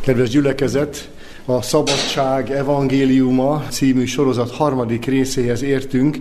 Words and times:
Kedves 0.00 0.28
gyülekezet, 0.28 1.10
a 1.44 1.62
Szabadság 1.62 2.50
Evangéliuma 2.50 3.64
című 3.68 4.04
sorozat 4.04 4.50
harmadik 4.50 5.04
részéhez 5.04 5.62
értünk, 5.62 6.18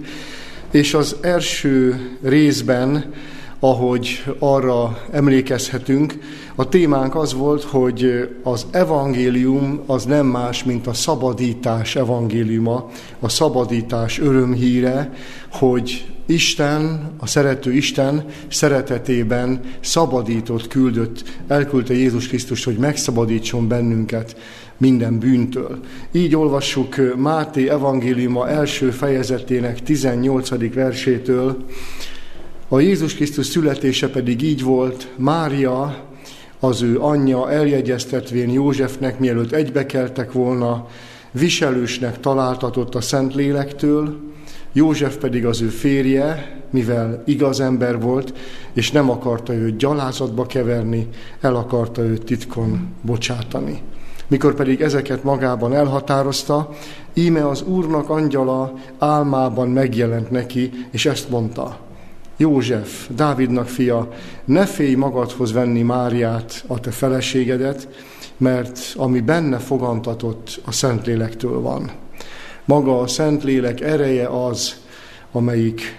és 0.72 0.94
az 0.94 1.16
első 1.22 2.00
részben, 2.24 3.14
ahogy 3.60 4.24
arra 4.40 5.04
emlékezhetünk, 5.12 6.20
a 6.56 6.70
témánk 6.70 7.16
az 7.16 7.34
volt, 7.34 7.64
hogy 7.64 8.30
az 8.44 8.66
evangélium 8.72 9.82
az 9.86 10.06
nem 10.06 10.26
más, 10.26 10.64
mint 10.64 10.88
a 10.88 10.94
szabadítás 10.94 11.96
evangéliuma, 11.96 12.90
a 13.20 13.30
szabadítás 13.30 14.20
örömhíre, 14.20 15.14
hogy 15.52 16.06
Isten, 16.30 17.12
a 17.18 17.28
szerető 17.28 17.74
Isten 17.74 18.26
szeretetében 18.48 19.62
szabadított, 19.80 20.68
küldött, 20.68 21.24
elküldte 21.48 21.94
Jézus 21.94 22.28
Krisztus, 22.28 22.64
hogy 22.64 22.78
megszabadítson 22.78 23.68
bennünket 23.68 24.36
minden 24.78 25.20
bűntől. 25.20 25.80
Így 26.12 26.36
olvassuk 26.36 27.16
Máté 27.16 27.70
evangéliuma 27.70 28.50
első 28.50 28.90
fejezetének 28.90 29.84
18. 29.84 30.74
versétől. 30.74 31.66
A 32.68 32.80
Jézus 32.80 33.16
Krisztus 33.16 33.46
születése 33.46 34.10
pedig 34.10 34.42
így 34.42 34.64
volt, 34.64 35.08
Mária, 35.16 36.06
az 36.60 36.82
ő 36.82 37.00
anyja 37.00 37.52
eljegyeztetvén 37.52 38.50
Józsefnek, 38.50 39.20
mielőtt 39.20 39.52
egybekeltek 39.52 40.32
volna, 40.32 40.88
viselősnek 41.32 42.20
találtatott 42.20 42.96
a 42.96 43.02
Szentlélektől, 43.02 44.27
József 44.78 45.18
pedig 45.18 45.46
az 45.46 45.62
ő 45.62 45.68
férje, 45.68 46.56
mivel 46.70 47.24
igaz 47.26 47.60
ember 47.60 48.02
volt, 48.02 48.34
és 48.74 48.92
nem 48.92 49.10
akarta 49.10 49.54
őt 49.54 49.78
gyalázatba 49.78 50.46
keverni, 50.46 51.08
el 51.42 51.56
akarta 51.56 52.02
őt 52.02 52.24
titkon 52.24 52.94
bocsátani. 53.02 53.82
Mikor 54.28 54.54
pedig 54.54 54.82
ezeket 54.82 55.24
magában 55.24 55.74
elhatározta, 55.74 56.70
íme 57.14 57.48
az 57.48 57.62
Úrnak 57.62 58.10
angyala 58.10 58.74
álmában 58.98 59.70
megjelent 59.70 60.32
neki, 60.32 60.72
és 60.92 61.06
ezt 61.06 61.30
mondta, 61.30 61.80
József, 62.38 63.10
Dávidnak 63.16 63.68
fia, 63.68 64.10
ne 64.46 64.66
félj 64.66 64.96
magadhoz 64.96 65.54
venni 65.54 65.82
Máriát, 65.82 66.64
a 66.68 66.80
te 66.80 66.92
feleségedet, 66.92 67.88
mert 68.38 68.80
ami 68.96 69.20
benne 69.20 69.58
fogantatott, 69.58 70.62
a 70.66 70.72
Szentlélektől 70.72 71.62
van. 71.62 71.92
Maga 72.68 73.00
a 73.00 73.08
Szentlélek 73.08 73.82
ereje 73.82 74.28
az, 74.28 74.76
amelyik 75.32 75.98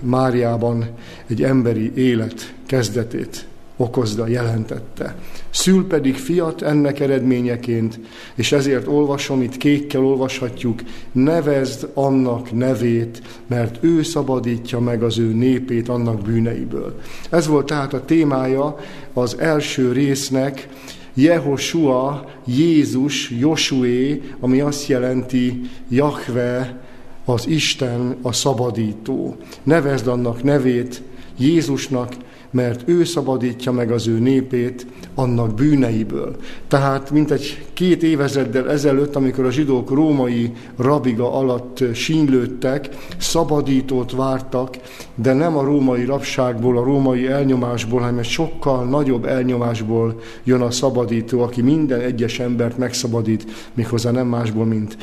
Máriában 0.00 0.88
egy 1.26 1.42
emberi 1.42 1.92
élet 1.94 2.54
kezdetét 2.66 3.46
okozda, 3.76 4.26
jelentette. 4.26 5.16
Szül 5.50 5.86
pedig 5.86 6.14
fiat 6.14 6.62
ennek 6.62 7.00
eredményeként, 7.00 8.00
és 8.34 8.52
ezért 8.52 8.86
olvasom, 8.86 9.42
itt 9.42 9.56
kékkel 9.56 10.04
olvashatjuk, 10.04 10.80
nevezd 11.12 11.88
annak 11.94 12.52
nevét, 12.52 13.22
mert 13.46 13.78
ő 13.80 14.02
szabadítja 14.02 14.80
meg 14.80 15.02
az 15.02 15.18
ő 15.18 15.32
népét 15.32 15.88
annak 15.88 16.22
bűneiből. 16.22 17.00
Ez 17.30 17.46
volt 17.46 17.66
tehát 17.66 17.94
a 17.94 18.04
témája 18.04 18.76
az 19.12 19.38
első 19.38 19.92
résznek, 19.92 20.68
Jehoshua, 21.16 22.30
Jézus, 22.44 23.30
Josué, 23.30 24.22
ami 24.40 24.60
azt 24.60 24.86
jelenti 24.86 25.60
Jahve, 25.88 26.82
az 27.24 27.46
Isten, 27.46 28.16
a 28.22 28.32
szabadító. 28.32 29.36
Nevezd 29.62 30.06
annak 30.06 30.42
nevét 30.42 31.02
Jézusnak, 31.38 32.14
mert 32.56 32.88
ő 32.88 33.04
szabadítja 33.04 33.72
meg 33.72 33.90
az 33.90 34.08
ő 34.08 34.18
népét 34.18 34.86
annak 35.14 35.54
bűneiből. 35.54 36.36
Tehát 36.68 37.10
mint 37.10 37.30
egy 37.30 37.64
két 37.72 38.02
évezeddel 38.02 38.70
ezelőtt, 38.70 39.16
amikor 39.16 39.44
a 39.44 39.50
zsidók 39.50 39.90
római 39.90 40.52
rabiga 40.76 41.32
alatt 41.32 41.84
sínlődtek, 41.94 42.88
szabadítót 43.18 44.12
vártak, 44.12 44.76
de 45.14 45.32
nem 45.32 45.56
a 45.56 45.64
római 45.64 46.04
rabságból, 46.04 46.78
a 46.78 46.84
római 46.84 47.26
elnyomásból, 47.26 48.00
hanem 48.00 48.18
egy 48.18 48.24
sokkal 48.24 48.84
nagyobb 48.84 49.24
elnyomásból 49.24 50.20
jön 50.44 50.60
a 50.60 50.70
szabadító, 50.70 51.40
aki 51.40 51.62
minden 51.62 52.00
egyes 52.00 52.38
embert 52.38 52.78
megszabadít, 52.78 53.70
méghozzá 53.74 54.10
nem 54.10 54.26
másból, 54.26 54.64
mint 54.64 54.96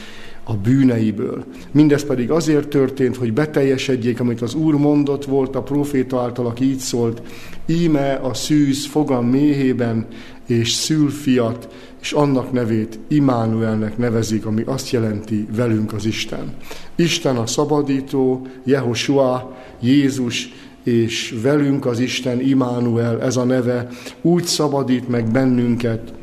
a 0.44 0.54
bűneiből. 0.54 1.46
Mindez 1.72 2.06
pedig 2.06 2.32
azért 2.32 2.68
történt, 2.68 3.18
hogy 3.18 3.34
beteljesedjék, 3.34 4.20
amit 4.20 4.42
az 4.42 4.54
Úr 4.54 4.76
mondott 4.76 5.26
volt 5.26 5.56
a 5.56 5.62
proféta 5.62 6.22
által, 6.22 6.46
aki 6.46 6.64
így 6.64 6.78
szólt, 6.78 7.22
íme 7.66 8.14
a 8.14 8.34
szűz 8.34 8.86
fogam 8.86 9.26
méhében, 9.26 10.08
és 10.48 10.72
szül 10.72 11.10
fiat, 11.10 11.68
és 12.02 12.12
annak 12.12 12.52
nevét 12.52 13.00
Imánuelnek 13.08 13.98
nevezik, 13.98 14.46
ami 14.46 14.64
azt 14.66 14.92
jelenti 14.92 15.48
velünk 15.56 15.94
az 15.94 16.06
Isten. 16.06 16.54
Isten 16.96 17.36
a 17.36 17.46
szabadító, 17.46 18.48
Jehoshua, 18.64 19.58
Jézus, 19.82 20.50
és 20.84 21.36
velünk 21.42 21.86
az 21.86 22.00
Isten 22.00 22.42
Imánuel, 22.42 23.22
ez 23.22 23.38
a 23.38 23.44
neve, 23.44 23.88
úgy 24.22 24.44
szabadít 24.44 25.10
meg 25.10 25.32
bennünket, 25.32 26.14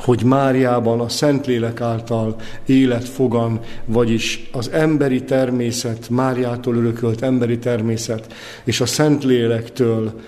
hogy 0.00 0.22
Máriában 0.22 1.00
a 1.00 1.08
Szentlélek 1.08 1.80
által 1.80 2.36
élet 2.66 3.08
fogan, 3.08 3.60
vagyis 3.84 4.48
az 4.52 4.70
emberi 4.70 5.24
természet, 5.24 6.08
Máriától 6.08 6.76
örökölt 6.76 7.22
emberi 7.22 7.58
természet, 7.58 8.32
és 8.64 8.80
a 8.80 8.86
Szentlélektől 8.86 10.20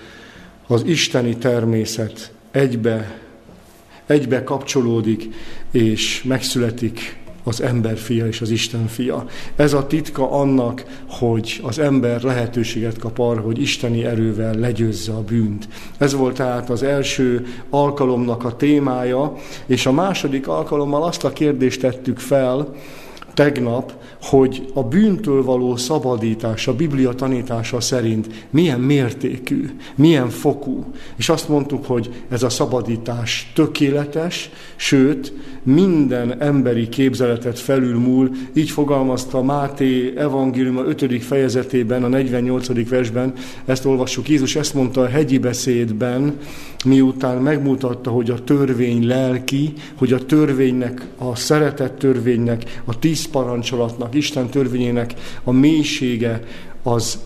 az 0.66 0.82
isteni 0.86 1.36
természet 1.36 2.32
egybe, 2.50 3.18
egybe 4.06 4.44
kapcsolódik, 4.44 5.28
és 5.70 6.22
megszületik 6.22 7.21
az 7.44 7.60
ember 7.60 7.96
fia 7.96 8.26
és 8.26 8.40
az 8.40 8.50
Isten 8.50 8.86
fia. 8.86 9.24
Ez 9.56 9.72
a 9.72 9.86
titka 9.86 10.30
annak, 10.30 10.84
hogy 11.08 11.60
az 11.62 11.78
ember 11.78 12.22
lehetőséget 12.22 12.98
kap 12.98 13.18
arra, 13.18 13.40
hogy 13.40 13.60
isteni 13.60 14.04
erővel 14.04 14.54
legyőzze 14.54 15.12
a 15.12 15.22
bűnt. 15.22 15.68
Ez 15.98 16.14
volt 16.14 16.36
tehát 16.36 16.70
az 16.70 16.82
első 16.82 17.46
alkalomnak 17.70 18.44
a 18.44 18.56
témája, 18.56 19.34
és 19.66 19.86
a 19.86 19.92
második 19.92 20.48
alkalommal 20.48 21.02
azt 21.02 21.24
a 21.24 21.32
kérdést 21.32 21.80
tettük 21.80 22.18
fel, 22.18 22.74
tegnap, 23.34 23.92
hogy 24.22 24.70
a 24.74 24.82
bűntől 24.82 25.44
való 25.44 25.76
szabadítás 25.76 26.68
a 26.68 26.74
Biblia 26.74 27.12
tanítása 27.12 27.80
szerint 27.80 28.46
milyen 28.50 28.80
mértékű, 28.80 29.70
milyen 29.94 30.28
fokú. 30.28 30.84
És 31.16 31.28
azt 31.28 31.48
mondtuk, 31.48 31.86
hogy 31.86 32.24
ez 32.28 32.42
a 32.42 32.48
szabadítás 32.48 33.52
tökéletes, 33.54 34.50
sőt, 34.76 35.32
minden 35.62 36.40
emberi 36.40 36.88
képzeletet 36.88 37.58
felülmúl, 37.58 38.30
így 38.54 38.70
fogalmazta 38.70 39.42
Máté 39.42 40.12
evangélium 40.16 40.76
a 40.76 40.84
5. 40.84 41.22
fejezetében, 41.22 42.04
a 42.04 42.08
48. 42.08 42.88
versben, 42.88 43.32
ezt 43.64 43.84
olvassuk, 43.84 44.28
Jézus 44.28 44.56
ezt 44.56 44.74
mondta 44.74 45.00
a 45.00 45.08
hegyi 45.08 45.38
beszédben, 45.38 46.38
miután 46.84 47.42
megmutatta, 47.42 48.10
hogy 48.10 48.30
a 48.30 48.44
törvény 48.44 49.06
lelki, 49.06 49.72
hogy 49.94 50.12
a 50.12 50.26
törvénynek, 50.26 51.06
a 51.18 51.36
szeretett 51.36 51.98
törvénynek, 51.98 52.82
a 52.84 52.98
tíz 52.98 53.21
parancsolatnak, 53.26 54.14
Isten 54.14 54.46
törvényének 54.46 55.14
a 55.44 55.52
mélysége 55.52 56.42
az 56.82 57.18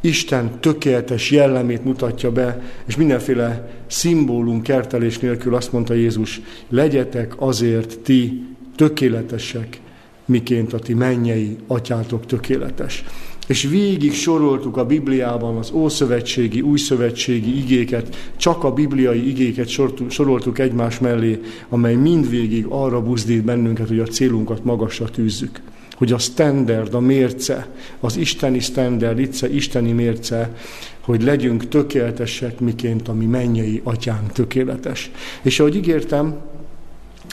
Isten 0.00 0.60
tökéletes 0.60 1.30
jellemét 1.30 1.84
mutatja 1.84 2.32
be, 2.32 2.62
és 2.86 2.96
mindenféle 2.96 3.70
szimbólum 3.86 4.62
kertelés 4.62 5.18
nélkül 5.18 5.54
azt 5.54 5.72
mondta 5.72 5.94
Jézus, 5.94 6.40
legyetek 6.68 7.34
azért 7.36 7.98
ti 7.98 8.46
tökéletesek, 8.76 9.80
miként 10.24 10.72
a 10.72 10.78
ti 10.78 10.94
mennyei 10.94 11.56
atyátok 11.66 12.26
tökéletes. 12.26 13.04
És 13.46 13.62
végig 13.62 14.12
soroltuk 14.12 14.76
a 14.76 14.86
Bibliában 14.86 15.56
az 15.56 15.70
Ószövetségi, 15.70 16.60
Újszövetségi 16.60 17.58
igéket, 17.58 18.16
csak 18.36 18.64
a 18.64 18.72
bibliai 18.72 19.28
igéket 19.28 19.68
soroltuk 20.08 20.58
egymás 20.58 20.98
mellé, 20.98 21.40
amely 21.68 21.94
mindvégig 21.94 22.66
arra 22.68 23.02
buzdít 23.02 23.44
bennünket, 23.44 23.88
hogy 23.88 23.98
a 23.98 24.06
célunkat 24.06 24.64
magasra 24.64 25.08
tűzzük 25.08 25.60
hogy 26.02 26.12
a 26.12 26.18
standard, 26.18 26.94
a 26.94 27.00
mérce, 27.00 27.68
az 28.00 28.16
isteni 28.16 28.60
standard, 28.60 29.18
itse 29.18 29.50
isteni 29.50 29.92
mérce, 29.92 30.56
hogy 31.00 31.22
legyünk 31.22 31.68
tökéletesek, 31.68 32.60
miként 32.60 33.08
a 33.08 33.12
mi 33.12 33.24
mennyei 33.24 33.80
atyánk 33.84 34.32
tökéletes. 34.32 35.10
És 35.42 35.60
ahogy 35.60 35.76
ígértem, 35.76 36.40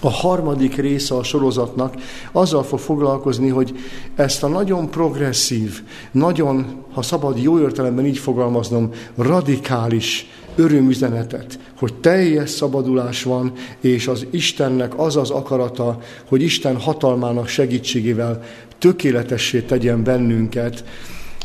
a 0.01 0.09
harmadik 0.09 0.75
része 0.75 1.15
a 1.15 1.23
sorozatnak 1.23 1.93
azzal 2.31 2.63
fog 2.63 2.79
foglalkozni, 2.79 3.49
hogy 3.49 3.75
ezt 4.15 4.43
a 4.43 4.47
nagyon 4.47 4.89
progresszív, 4.89 5.81
nagyon, 6.11 6.65
ha 6.93 7.01
szabad 7.01 7.37
jó 7.37 7.59
értelemben 7.59 8.05
így 8.05 8.17
fogalmaznom, 8.17 8.91
radikális 9.15 10.27
örömüzenetet, 10.55 11.59
hogy 11.77 11.93
teljes 11.93 12.49
szabadulás 12.49 13.23
van, 13.23 13.51
és 13.79 14.07
az 14.07 14.25
Istennek 14.29 14.99
az 14.99 15.15
az 15.15 15.29
akarata, 15.29 15.99
hogy 16.27 16.41
Isten 16.41 16.77
hatalmának 16.77 17.47
segítségével 17.47 18.43
tökéletessé 18.77 19.61
tegyen 19.61 20.03
bennünket, 20.03 20.83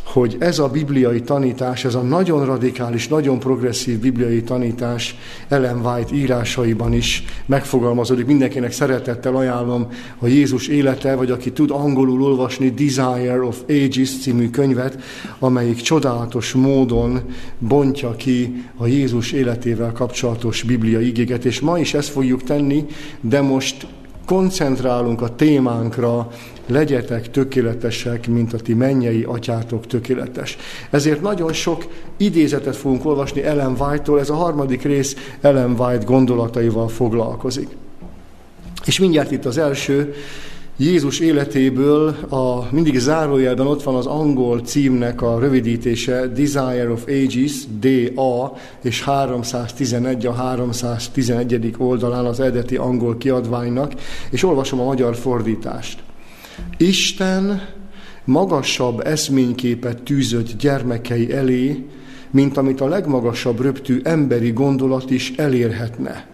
hogy 0.04 0.36
ez 0.38 0.58
a 0.58 0.68
bibliai 0.68 1.20
tanítás, 1.20 1.84
ez 1.84 1.94
a 1.94 2.00
nagyon 2.00 2.44
radikális, 2.44 3.08
nagyon 3.08 3.38
progresszív 3.38 3.98
bibliai 3.98 4.42
tanítás 4.42 5.16
Ellen 5.48 5.86
White 5.86 6.14
írásaiban 6.14 6.92
is 6.92 7.24
megfogalmazódik. 7.46 8.26
Mindenkinek 8.26 8.72
szeretettel 8.72 9.36
ajánlom 9.36 9.88
a 10.18 10.26
Jézus 10.26 10.68
élete, 10.68 11.14
vagy 11.14 11.30
aki 11.30 11.52
tud 11.52 11.70
angolul 11.70 12.22
olvasni 12.22 12.70
Desire 12.70 13.42
of 13.42 13.62
Ages 13.68 14.20
című 14.20 14.50
könyvet, 14.50 15.02
amelyik 15.38 15.80
csodálatos 15.80 16.52
módon 16.52 17.20
bontja 17.58 18.16
ki 18.16 18.64
a 18.76 18.86
Jézus 18.86 19.32
életével 19.32 19.92
kapcsolatos 19.92 20.62
bibliai 20.62 21.06
igéket. 21.06 21.44
És 21.44 21.60
ma 21.60 21.78
is 21.78 21.94
ezt 21.94 22.08
fogjuk 22.08 22.42
tenni, 22.42 22.84
de 23.20 23.40
most 23.40 23.86
koncentrálunk 24.24 25.22
a 25.22 25.34
témánkra, 25.34 26.30
legyetek 26.66 27.30
tökéletesek, 27.30 28.28
mint 28.28 28.52
a 28.52 28.58
ti 28.58 28.74
mennyei 28.74 29.22
atyátok 29.22 29.86
tökéletes. 29.86 30.56
Ezért 30.90 31.22
nagyon 31.22 31.52
sok 31.52 31.86
idézetet 32.16 32.76
fogunk 32.76 33.04
olvasni 33.04 33.42
Ellen 33.42 33.76
White-tól, 33.78 34.20
ez 34.20 34.30
a 34.30 34.34
harmadik 34.34 34.82
rész 34.82 35.16
Ellen 35.40 35.70
White 35.78 36.04
gondolataival 36.04 36.88
foglalkozik. 36.88 37.68
És 38.84 38.98
mindjárt 38.98 39.30
itt 39.30 39.44
az 39.44 39.58
első, 39.58 40.14
Jézus 40.76 41.20
életéből 41.20 42.08
a, 42.28 42.68
mindig 42.70 42.98
zárójelben 42.98 43.66
ott 43.66 43.82
van 43.82 43.94
az 43.94 44.06
angol 44.06 44.60
címnek 44.60 45.22
a 45.22 45.38
rövidítése, 45.38 46.26
Desire 46.26 46.90
of 46.90 47.06
Ages, 47.06 47.52
DA, 47.80 48.56
és 48.82 49.02
311 49.02 50.26
a 50.26 50.32
311. 50.32 51.74
oldalán 51.78 52.24
az 52.24 52.40
eredeti 52.40 52.76
angol 52.76 53.16
kiadványnak, 53.16 53.92
és 54.30 54.42
olvasom 54.42 54.80
a 54.80 54.84
magyar 54.84 55.16
fordítást. 55.16 56.02
Isten 56.76 57.68
magasabb 58.24 59.06
eszményképet 59.06 60.02
tűzött 60.02 60.56
gyermekei 60.58 61.32
elé, 61.32 61.84
mint 62.30 62.56
amit 62.56 62.80
a 62.80 62.88
legmagasabb 62.88 63.60
röptű 63.60 64.00
emberi 64.04 64.50
gondolat 64.50 65.10
is 65.10 65.32
elérhetne. 65.36 66.26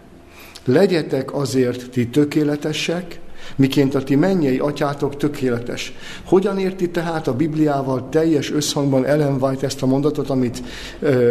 Legyetek 0.65 1.35
azért 1.35 1.91
ti 1.91 2.09
tökéletesek, 2.09 3.21
miként 3.57 3.95
a 3.95 4.03
ti 4.03 4.15
mennyei 4.15 4.59
atyátok 4.59 5.17
tökéletes. 5.17 5.93
Hogyan 6.25 6.59
érti 6.59 6.91
tehát 6.91 7.27
a 7.27 7.37
Bibliával 7.37 8.09
teljes 8.09 8.53
összhangban 8.53 9.07
Ellen 9.07 9.43
White 9.43 9.67
ezt 9.67 9.83
a 9.83 9.87
mondatot, 9.87 10.31
amit 10.31 10.63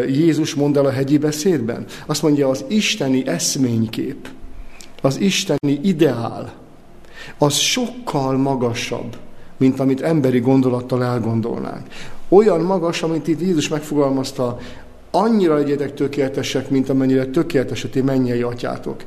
Jézus 0.07 0.56
mond 0.56 0.77
el 0.77 0.86
a 0.86 0.92
hegyi 0.92 1.18
beszédben? 1.18 1.86
Azt 2.06 2.21
mondja, 2.21 2.50
az 2.50 2.66
isteni 2.68 3.27
eszménykép, 3.27 4.27
az 5.01 5.19
isteni 5.19 5.80
ideál, 5.83 6.54
az 7.38 7.54
sokkal 7.54 8.38
magasabb, 8.38 9.18
mint 9.57 9.80
amit 9.80 10.01
emberi 10.01 10.39
gondolattal 10.39 11.04
elgondolnánk. 11.04 11.88
Olyan 12.30 12.62
magas, 12.62 13.04
amit 13.04 13.27
itt 13.27 13.42
Jézus 13.42 13.68
megfogalmazta, 13.68 14.60
annyira 15.12 15.56
legyetek 15.56 15.94
tökéletesek, 15.94 16.69
mint 16.69 16.89
amennyire 16.89 17.25
tökéletes 17.25 17.83
a 17.83 17.89
ti 17.89 18.01
mennyei 18.01 18.42
atyátok. 18.42 19.04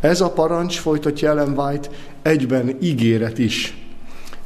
Ez 0.00 0.20
a 0.20 0.30
parancs, 0.30 0.78
folytatja 0.78 1.30
Ellen 1.30 1.58
White, 1.58 1.88
egyben 2.22 2.76
ígéret 2.80 3.38
is. 3.38 3.76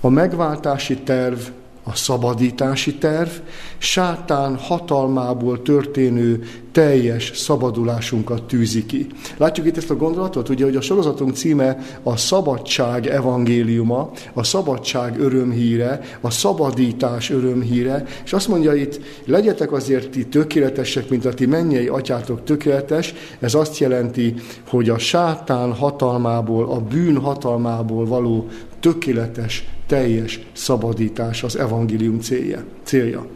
A 0.01 0.09
megváltási 0.09 0.97
terv 0.97 1.39
a 1.85 1.95
szabadítási 1.95 2.95
terv, 2.95 3.31
sátán 3.79 4.57
hatalmából 4.57 5.63
történő 5.63 6.43
teljes 6.73 7.33
szabadulásunkat 7.35 8.43
tűzi 8.43 8.87
ki. 8.87 9.07
Látjuk 9.37 9.67
itt 9.67 9.77
ezt 9.77 9.91
a 9.91 9.97
gondolatot, 9.97 10.49
ugye, 10.49 10.65
hogy 10.65 10.77
a 10.77 10.81
sorozatunk 10.81 11.35
címe 11.35 11.79
a 12.03 12.17
szabadság 12.17 13.07
evangéliuma, 13.07 14.11
a 14.33 14.43
szabadság 14.43 15.21
örömhíre, 15.21 16.01
a 16.21 16.31
szabadítás 16.31 17.31
örömhíre, 17.31 18.05
és 18.25 18.33
azt 18.33 18.49
mondja 18.49 18.75
itt, 18.75 19.01
legyetek 19.25 19.73
azért 19.73 20.11
ti 20.11 20.27
tökéletesek, 20.27 21.09
mint 21.09 21.25
a 21.25 21.35
ti 21.35 21.47
mennyei 21.47 21.87
atyátok 21.87 22.45
tökéletes, 22.45 23.15
ez 23.41 23.55
azt 23.55 23.79
jelenti, 23.79 24.35
hogy 24.69 24.89
a 24.89 24.99
sátán 24.99 25.73
hatalmából, 25.73 26.71
a 26.71 26.81
bűn 26.81 27.17
hatalmából 27.17 28.07
való 28.07 28.49
tökéletes 28.81 29.65
teljes 29.93 30.41
szabadítás 30.53 31.43
az 31.43 31.59
evangélium 31.59 32.21
célja. 32.21 32.65
célja. 32.83 33.27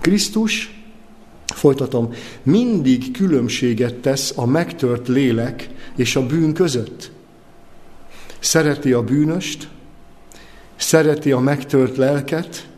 Krisztus, 0.00 0.84
folytatom, 1.54 2.12
mindig 2.42 3.10
különbséget 3.10 3.94
tesz 3.94 4.32
a 4.36 4.46
megtört 4.46 5.08
lélek 5.08 5.70
és 5.96 6.16
a 6.16 6.26
bűn 6.26 6.52
között. 6.52 7.10
Szereti 8.38 8.92
a 8.92 9.02
bűnöst, 9.02 9.68
szereti 10.76 11.32
a 11.32 11.38
megtört 11.38 11.96
lelket, 11.96 12.68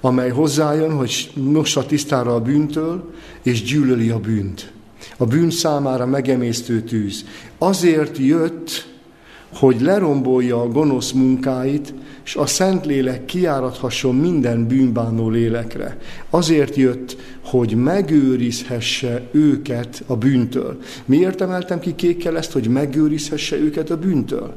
amely 0.00 0.30
hozzájön, 0.30 0.92
hogy 0.96 1.30
mossa 1.34 1.86
tisztára 1.86 2.34
a 2.34 2.40
bűntől, 2.40 3.14
és 3.42 3.62
gyűlöli 3.62 4.10
a 4.10 4.18
bűnt. 4.18 4.72
A 5.16 5.24
bűn 5.24 5.50
számára 5.50 6.06
megemésztő 6.06 6.80
tűz. 6.82 7.24
Azért 7.58 8.18
jött, 8.18 8.93
hogy 9.54 9.80
lerombolja 9.80 10.60
a 10.60 10.68
gonosz 10.68 11.12
munkáit, 11.12 11.94
és 12.24 12.36
a 12.36 12.46
Szentlélek 12.46 13.24
kiárathasson 13.24 14.14
minden 14.14 14.66
bűnbánó 14.66 15.28
lélekre. 15.28 15.98
Azért 16.30 16.74
jött, 16.74 17.16
hogy 17.44 17.74
megőrizhesse 17.74 19.22
őket 19.30 20.02
a 20.06 20.16
bűntől. 20.16 20.78
Miért 21.04 21.40
emeltem 21.40 21.78
ki 21.78 21.94
kékkel 21.94 22.36
ezt, 22.36 22.52
hogy 22.52 22.68
megőrizhesse 22.68 23.56
őket 23.56 23.90
a 23.90 23.96
bűntől? 23.96 24.54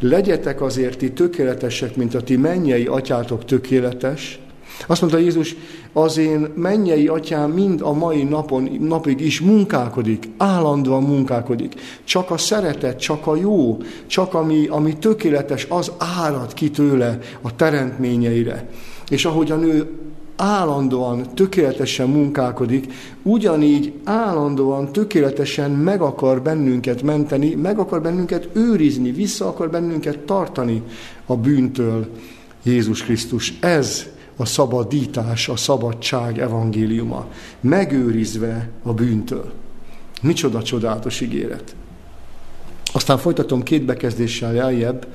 Legyetek 0.00 0.60
azért 0.60 0.98
ti 0.98 1.12
tökéletesek, 1.12 1.96
mint 1.96 2.14
a 2.14 2.22
ti 2.22 2.36
mennyei 2.36 2.86
atyátok 2.86 3.44
tökéletes, 3.44 4.38
azt 4.86 5.00
mondta 5.00 5.18
Jézus, 5.18 5.56
az 5.92 6.16
én 6.16 6.48
mennyei 6.54 7.06
atyám 7.06 7.50
mind 7.50 7.80
a 7.82 7.92
mai 7.92 8.22
napon, 8.22 8.70
napig 8.80 9.20
is 9.20 9.40
munkálkodik, 9.40 10.28
állandóan 10.36 11.02
munkálkodik. 11.02 11.74
Csak 12.04 12.30
a 12.30 12.38
szeretet, 12.38 12.98
csak 13.00 13.26
a 13.26 13.36
jó, 13.36 13.78
csak 14.06 14.34
ami, 14.34 14.66
ami 14.66 14.96
tökéletes, 14.96 15.66
az 15.68 15.92
árad 16.22 16.54
ki 16.54 16.70
tőle 16.70 17.18
a 17.42 17.56
teremtményeire. 17.56 18.68
És 19.08 19.24
ahogyan 19.24 19.62
ő 19.62 19.90
állandóan, 20.36 21.34
tökéletesen 21.34 22.08
munkálkodik, 22.08 22.92
ugyanígy 23.22 23.92
állandóan, 24.04 24.92
tökéletesen 24.92 25.70
meg 25.70 26.00
akar 26.00 26.42
bennünket 26.42 27.02
menteni, 27.02 27.54
meg 27.54 27.78
akar 27.78 28.02
bennünket 28.02 28.48
őrizni, 28.52 29.10
vissza 29.10 29.46
akar 29.46 29.70
bennünket 29.70 30.18
tartani 30.18 30.82
a 31.26 31.36
bűntől. 31.36 32.06
Jézus 32.62 33.02
Krisztus, 33.02 33.58
ez 33.60 34.06
a 34.40 34.44
szabadítás, 34.44 35.48
a 35.48 35.56
szabadság 35.56 36.38
evangéliuma, 36.38 37.26
megőrizve 37.60 38.70
a 38.82 38.92
bűntől. 38.92 39.52
Micsoda 40.22 40.62
csodálatos 40.62 41.20
ígéret. 41.20 41.74
Aztán 42.92 43.18
folytatom 43.18 43.62
két 43.62 43.84
bekezdéssel 43.84 44.54
jeljebb. 44.54 45.06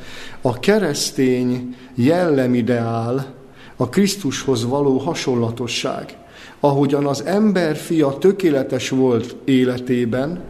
A 0.42 0.60
keresztény 0.60 1.76
jellemideál 1.96 3.34
a 3.76 3.90
Krisztushoz 3.90 4.66
való 4.66 4.98
hasonlatosság. 4.98 6.18
Ahogyan 6.60 7.06
az 7.06 7.26
ember 7.26 7.76
fia 7.76 8.18
tökéletes 8.18 8.90
volt 8.90 9.36
életében, 9.46 10.42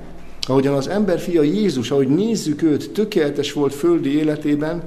ahogyan 0.42 0.74
az 0.74 0.88
ember 0.88 1.20
fia 1.20 1.42
Jézus, 1.42 1.92
ahogy 1.92 2.08
nézzük 2.08 2.62
őt, 2.62 2.92
tökéletes 2.92 3.54
volt 3.54 3.74
földi 3.74 4.18
életében, 4.18 4.84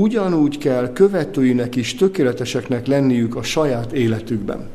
ugyanúgy 0.00 0.58
kell 0.58 0.92
követőinek 0.92 1.76
is 1.76 1.94
tökéleteseknek 1.94 2.86
lenniük 2.86 3.36
a 3.36 3.42
saját 3.42 3.92
életükben. 3.92 4.68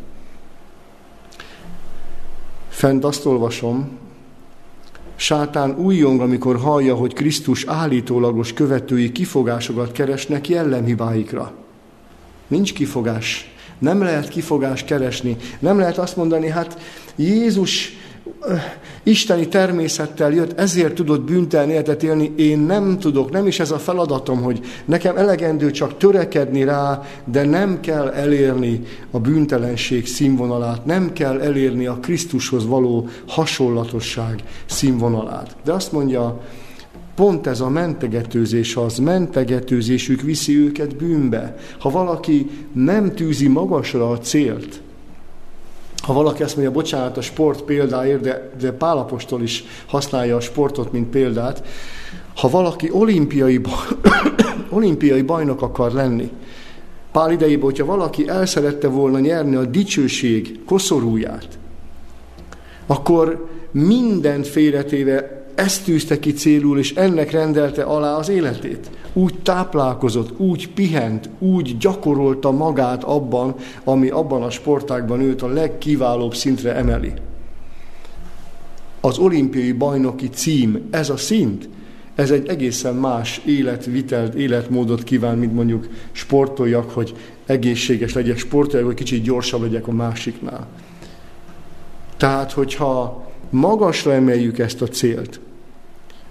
Fent 2.69 3.03
azt 3.03 3.25
olvasom, 3.25 4.01
Sátán 5.15 5.75
újjong, 5.77 6.21
amikor 6.21 6.57
hallja, 6.57 6.95
hogy 6.95 7.13
Krisztus 7.13 7.65
állítólagos 7.67 8.53
követői 8.53 9.11
kifogásokat 9.11 9.91
keresnek 9.91 10.49
jellemhibáikra. 10.49 11.53
Nincs 12.47 12.73
kifogás. 12.73 13.53
Nem 13.79 14.01
lehet 14.01 14.27
kifogás 14.27 14.83
keresni. 14.83 15.37
Nem 15.59 15.77
lehet 15.77 15.97
azt 15.97 16.15
mondani, 16.15 16.49
hát 16.49 16.79
Jézus 17.15 17.91
isteni 19.03 19.47
természettel 19.47 20.31
jött, 20.31 20.59
ezért 20.59 20.93
tudott 20.93 21.21
bűntelen 21.21 21.69
életet 21.69 22.03
élni, 22.03 22.33
én 22.35 22.59
nem 22.59 22.99
tudok, 22.99 23.31
nem 23.31 23.47
is 23.47 23.59
ez 23.59 23.71
a 23.71 23.77
feladatom, 23.77 24.41
hogy 24.41 24.59
nekem 24.85 25.17
elegendő 25.17 25.71
csak 25.71 25.97
törekedni 25.97 26.63
rá, 26.63 27.01
de 27.25 27.45
nem 27.45 27.79
kell 27.79 28.07
elérni 28.07 28.81
a 29.11 29.19
bűntelenség 29.19 30.07
színvonalát, 30.07 30.85
nem 30.85 31.13
kell 31.13 31.41
elérni 31.41 31.85
a 31.85 31.97
Krisztushoz 32.01 32.67
való 32.67 33.07
hasonlatosság 33.27 34.43
színvonalát. 34.65 35.55
De 35.63 35.71
azt 35.73 35.91
mondja, 35.91 36.41
Pont 37.15 37.47
ez 37.47 37.59
a 37.59 37.69
mentegetőzés 37.69 38.75
az, 38.75 38.97
mentegetőzésük 38.97 40.21
viszi 40.21 40.57
őket 40.57 40.95
bűnbe. 40.95 41.55
Ha 41.79 41.89
valaki 41.89 42.49
nem 42.71 43.13
tűzi 43.15 43.47
magasra 43.47 44.09
a 44.09 44.17
célt, 44.17 44.81
ha 46.03 46.13
valaki 46.13 46.43
azt 46.43 46.55
mondja, 46.55 46.73
bocsánat 46.73 47.17
a 47.17 47.21
sport 47.21 47.61
példáért, 47.61 48.21
de, 48.21 48.51
de 48.59 48.71
Pálapostól 48.71 49.41
is 49.41 49.63
használja 49.85 50.35
a 50.35 50.39
sportot, 50.39 50.91
mint 50.91 51.09
példát, 51.09 51.63
ha 52.35 52.49
valaki 52.49 52.89
olimpiai, 52.91 53.61
olimpiai 54.69 55.21
bajnok 55.21 55.61
akar 55.61 55.91
lenni, 55.91 56.31
Pál 57.11 57.31
idejében, 57.31 57.63
hogyha 57.63 57.85
valaki 57.85 58.27
el 58.27 58.45
szerette 58.45 58.87
volna 58.87 59.19
nyerni 59.19 59.55
a 59.55 59.65
dicsőség 59.65 60.59
koszorúját, 60.65 61.47
akkor 62.85 63.47
mindent 63.71 64.47
félretéve 64.47 65.42
ezt 65.55 65.83
tűzte 65.83 66.19
ki 66.19 66.33
célul, 66.33 66.79
és 66.79 66.93
ennek 66.93 67.31
rendelte 67.31 67.83
alá 67.83 68.15
az 68.15 68.29
életét. 68.29 68.89
Úgy 69.13 69.33
táplálkozott, 69.43 70.39
úgy 70.39 70.69
pihent, 70.73 71.29
úgy 71.39 71.77
gyakorolta 71.77 72.51
magát 72.51 73.03
abban, 73.03 73.55
ami 73.83 74.09
abban 74.09 74.43
a 74.43 74.49
sportágban 74.49 75.21
őt 75.21 75.41
a 75.41 75.47
legkiválóbb 75.47 76.35
szintre 76.35 76.75
emeli. 76.75 77.13
Az 79.01 79.17
olimpiai 79.17 79.71
bajnoki 79.71 80.29
cím, 80.29 80.87
ez 80.91 81.09
a 81.09 81.17
szint, 81.17 81.69
ez 82.15 82.31
egy 82.31 82.47
egészen 82.47 82.95
más 82.95 83.41
életvitelt, 83.45 84.33
életmódot 84.33 85.03
kíván, 85.03 85.37
mint 85.37 85.53
mondjuk 85.53 85.87
sportoljak, 86.11 86.89
hogy 86.89 87.15
egészséges 87.45 88.13
legyek, 88.13 88.37
sportoljak, 88.37 88.87
hogy 88.87 88.97
kicsit 88.97 89.23
gyorsabb 89.23 89.61
legyek 89.61 89.87
a 89.87 89.91
másiknál. 89.91 90.67
Tehát, 92.17 92.51
hogyha 92.51 93.25
magasra 93.53 94.13
emeljük 94.13 94.59
ezt 94.59 94.81
a 94.81 94.87
célt, 94.87 95.39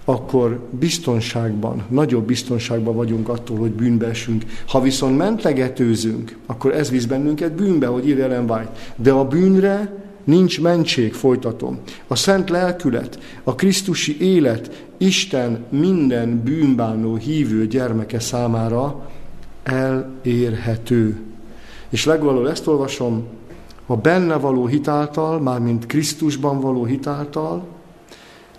akkor 0.05 0.59
biztonságban, 0.79 1.83
nagyobb 1.89 2.25
biztonságban 2.25 2.95
vagyunk 2.95 3.29
attól, 3.29 3.57
hogy 3.57 3.71
bűnbe 3.71 4.07
esünk. 4.07 4.43
Ha 4.67 4.81
viszont 4.81 5.17
mentegetőzünk, 5.17 6.37
akkor 6.45 6.73
ez 6.73 6.89
visz 6.89 7.05
bennünket 7.05 7.51
bűnbe, 7.51 7.87
hogy 7.87 8.07
írja 8.07 8.23
Ellen. 8.23 8.69
De 8.95 9.11
a 9.11 9.27
bűnre 9.27 10.03
nincs 10.23 10.61
mentség, 10.61 11.13
folytatom. 11.13 11.79
A 12.07 12.15
szent 12.15 12.49
lelkület, 12.49 13.19
a 13.43 13.55
krisztusi 13.55 14.21
élet 14.21 14.85
Isten 14.97 15.65
minden 15.69 16.41
bűnbánó 16.43 17.15
hívő 17.15 17.67
gyermeke 17.67 18.19
számára 18.19 19.09
elérhető. 19.63 21.21
És 21.89 22.05
legvalóbb 22.05 22.45
ezt 22.45 22.67
olvasom, 22.67 23.23
a 23.93 23.95
benne 23.95 24.35
való 24.35 24.65
hitáltal, 24.65 25.39
mármint 25.39 25.85
Krisztusban 25.85 26.59
való 26.59 26.85
hitáltal, 26.85 27.67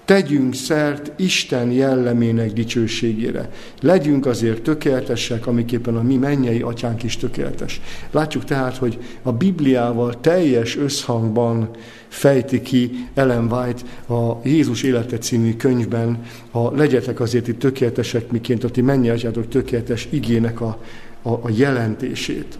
tegyünk 0.05 0.55
szert 0.55 1.21
Isten 1.21 1.71
jellemének 1.71 2.53
dicsőségére. 2.53 3.51
Legyünk 3.81 4.27
azért 4.27 4.63
tökéletesek, 4.63 5.47
amiképpen 5.47 5.97
a 5.97 6.03
mi 6.03 6.17
mennyei 6.17 6.61
atyánk 6.61 7.03
is 7.03 7.17
tökéletes. 7.17 7.81
Látjuk 8.11 8.45
tehát, 8.45 8.77
hogy 8.77 8.99
a 9.23 9.33
Bibliával 9.33 10.21
teljes 10.21 10.77
összhangban 10.77 11.71
fejti 12.09 12.61
ki 12.61 12.91
Ellen 13.15 13.53
White 13.53 13.83
a 14.15 14.41
Jézus 14.45 14.83
élete 14.83 15.19
című 15.19 15.57
könyvben 15.57 16.23
a 16.51 16.77
legyetek 16.77 17.21
azért 17.21 17.49
itt 17.49 17.59
tökéletesek, 17.59 18.31
miként 18.31 18.65
a 18.65 18.71
ti 18.71 18.81
mennyi 18.81 19.09
atyátok 19.09 19.49
tökéletes 19.49 20.09
igének 20.11 20.61
a, 20.61 20.79
a, 21.23 21.31
a 21.31 21.51
jelentését. 21.57 22.59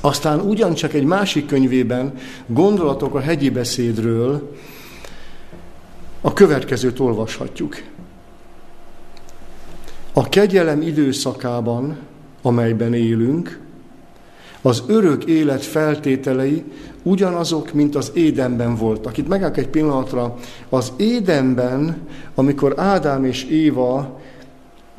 Aztán 0.00 0.40
ugyancsak 0.40 0.92
egy 0.92 1.04
másik 1.04 1.46
könyvében 1.46 2.14
gondolatok 2.46 3.14
a 3.14 3.20
hegyi 3.20 3.50
beszédről 3.50 4.56
a 6.20 6.32
következőt 6.32 7.00
olvashatjuk. 7.00 7.82
A 10.12 10.28
kegyelem 10.28 10.82
időszakában, 10.82 11.96
amelyben 12.42 12.94
élünk, 12.94 13.60
az 14.62 14.82
örök 14.86 15.24
élet 15.24 15.62
feltételei 15.62 16.64
ugyanazok, 17.02 17.72
mint 17.72 17.94
az 17.94 18.10
édenben 18.14 18.76
voltak. 18.76 19.16
Itt 19.16 19.28
megállok 19.28 19.56
egy 19.56 19.68
pillanatra. 19.68 20.36
Az 20.68 20.92
édenben, 20.96 21.96
amikor 22.34 22.74
Ádám 22.76 23.24
és 23.24 23.44
Éva 23.44 24.20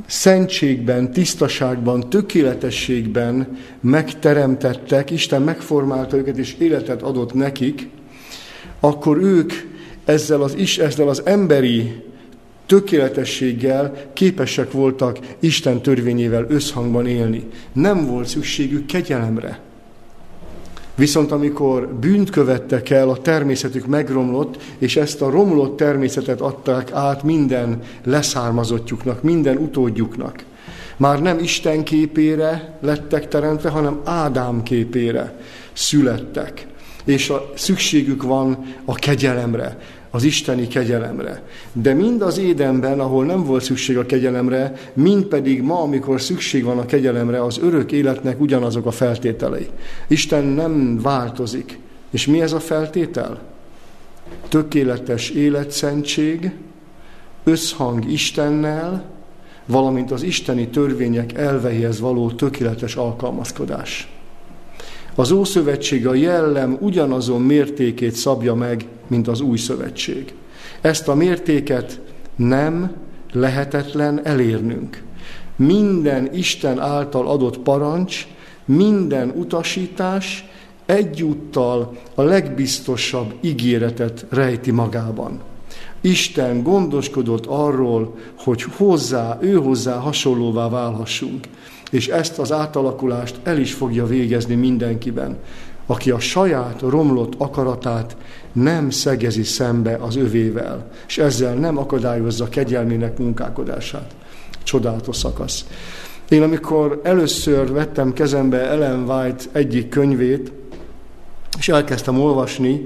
szentségben, 0.06 1.12
tisztaságban, 1.12 2.10
tökéletességben 2.10 3.58
megteremtettek, 3.82 5.12
Isten 5.12 5.42
megformálta 5.42 6.18
őket 6.18 6.38
és 6.38 6.56
életet 6.60 7.02
adott 7.02 7.34
nekik, 7.34 7.90
akkor 8.80 9.18
ők 9.18 9.54
ezzel 10.06 10.42
az, 10.42 10.56
is, 10.56 10.78
ezzel 10.78 11.08
az 11.08 11.22
emberi 11.26 12.04
tökéletességgel 12.66 14.12
képesek 14.14 14.72
voltak 14.72 15.20
Isten 15.40 15.82
törvényével 15.82 16.46
összhangban 16.50 17.08
élni. 17.08 17.48
Nem 17.74 18.06
volt 18.06 18.28
szükségük 18.28 18.86
kegyelemre. 18.86 19.60
Viszont 20.96 21.32
amikor 21.32 21.88
bűnt 21.88 22.30
követtek 22.30 22.90
el, 22.90 23.10
a 23.10 23.18
természetük 23.18 23.86
megromlott, 23.86 24.62
és 24.78 24.96
ezt 24.96 25.22
a 25.22 25.30
romlott 25.30 25.78
természetet 25.78 26.42
adták 26.42 26.92
át 26.92 27.24
minden 27.24 27.82
leszármazottjuknak, 28.04 29.22
minden 29.22 29.58
utódjuknak. 29.58 30.44
Már 30.98 31.22
nem 31.22 31.40
Isten 31.40 31.84
képére 31.84 32.78
lettek 32.82 33.28
teremtve, 33.28 33.70
hanem 33.70 34.02
Ádám 34.04 34.64
képére 34.64 35.40
születtek. 35.74 36.68
És 37.04 37.30
a 37.30 37.52
szükségük 37.56 38.24
van 38.24 38.76
a 38.86 38.94
kegyelemre, 38.94 39.78
az 40.16 40.24
isteni 40.24 40.68
kegyelemre. 40.68 41.44
De 41.72 41.94
mind 41.94 42.22
az 42.22 42.38
édenben, 42.38 43.00
ahol 43.00 43.26
nem 43.26 43.44
volt 43.44 43.64
szükség 43.64 43.98
a 43.98 44.06
kegyelemre, 44.06 44.74
mind 44.94 45.24
pedig 45.24 45.62
ma, 45.62 45.82
amikor 45.82 46.22
szükség 46.22 46.64
van 46.64 46.78
a 46.78 46.86
kegyelemre, 46.86 47.44
az 47.44 47.60
örök 47.62 47.92
életnek 47.92 48.42
ugyanazok 48.42 48.86
a 48.86 48.92
feltételei. 48.92 49.68
Isten 50.08 50.44
nem 50.44 51.02
változik. 51.02 51.80
És 52.12 52.28
mi 52.28 52.42
ez 52.42 52.54
a 52.54 52.60
feltétel? 52.60 53.42
Tökéletes 54.50 55.30
életszentség, 55.30 56.52
összhang 57.44 58.12
Istennel, 58.12 59.06
valamint 59.66 60.12
az 60.12 60.24
isteni 60.24 60.68
törvények 60.68 61.34
elveihez 61.34 62.00
való 62.00 62.32
tökéletes 62.32 62.96
alkalmazkodás. 62.96 64.08
Az 65.16 65.32
Ószövetség 65.32 66.08
a 66.08 66.14
jellem 66.14 66.78
ugyanazon 66.80 67.42
mértékét 67.42 68.16
szabja 68.16 68.54
meg, 68.54 68.86
mint 69.14 69.28
az 69.28 69.42
Új 69.42 69.58
Szövetség. 69.58 70.34
Ezt 70.82 71.08
a 71.08 71.16
mértéket 71.16 72.02
nem 72.36 72.92
lehetetlen 73.32 74.26
elérnünk. 74.26 75.04
Minden 75.56 76.34
Isten 76.34 76.80
által 76.80 77.28
adott 77.28 77.60
parancs, 77.60 78.28
minden 78.66 79.34
utasítás 79.36 80.46
egyúttal 80.86 81.98
a 82.16 82.22
legbiztosabb 82.22 83.34
ígéretet 83.42 84.26
rejti 84.30 84.72
magában. 84.72 85.42
Isten 86.02 86.64
gondoskodott 86.64 87.46
arról, 87.46 88.16
hogy 88.38 88.62
hozzá, 88.62 89.38
ő 89.42 89.54
hozzá 89.54 89.98
hasonlóvá 89.98 90.70
válhassunk 90.70 91.48
és 91.94 92.08
ezt 92.08 92.40
az 92.40 92.52
átalakulást 92.52 93.36
el 93.44 93.58
is 93.58 93.74
fogja 93.74 94.06
végezni 94.06 94.56
mindenkiben, 94.56 95.38
aki 95.86 96.12
a 96.12 96.20
saját 96.20 96.82
romlott 96.82 97.34
akaratát 97.38 98.18
nem 98.52 98.90
szegezi 98.90 99.44
szembe 99.44 99.96
az 99.96 100.16
övével, 100.16 100.92
és 101.08 101.18
ezzel 101.18 101.54
nem 101.54 101.78
akadályozza 101.78 102.50
kegyelmének 102.50 103.18
munkálkodását. 103.18 104.16
Csodálatos 104.64 105.16
szakasz. 105.16 105.66
Én 106.30 106.42
amikor 106.42 107.02
először 107.04 107.72
vettem 107.72 108.14
kezembe 108.14 108.60
Ellen 108.60 109.10
White 109.10 109.44
egyik 109.52 109.90
könyvét, 109.90 110.52
és 111.58 111.70
elkezdtem 111.70 112.20
olvasni, 112.20 112.86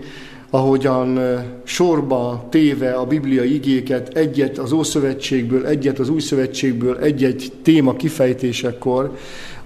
ahogyan 0.50 1.20
sorba 1.64 2.48
téve 2.50 2.94
a 2.94 3.06
Biblia 3.06 3.44
igéket, 3.44 4.18
egyet 4.18 4.58
az 4.58 4.72
Ószövetségből, 4.72 5.66
egyet 5.66 6.00
az 6.00 6.10
Új 6.10 6.20
Szövetségből, 6.20 6.98
egy-egy 6.98 7.52
téma 7.62 7.96
kifejtésekor, 7.96 9.18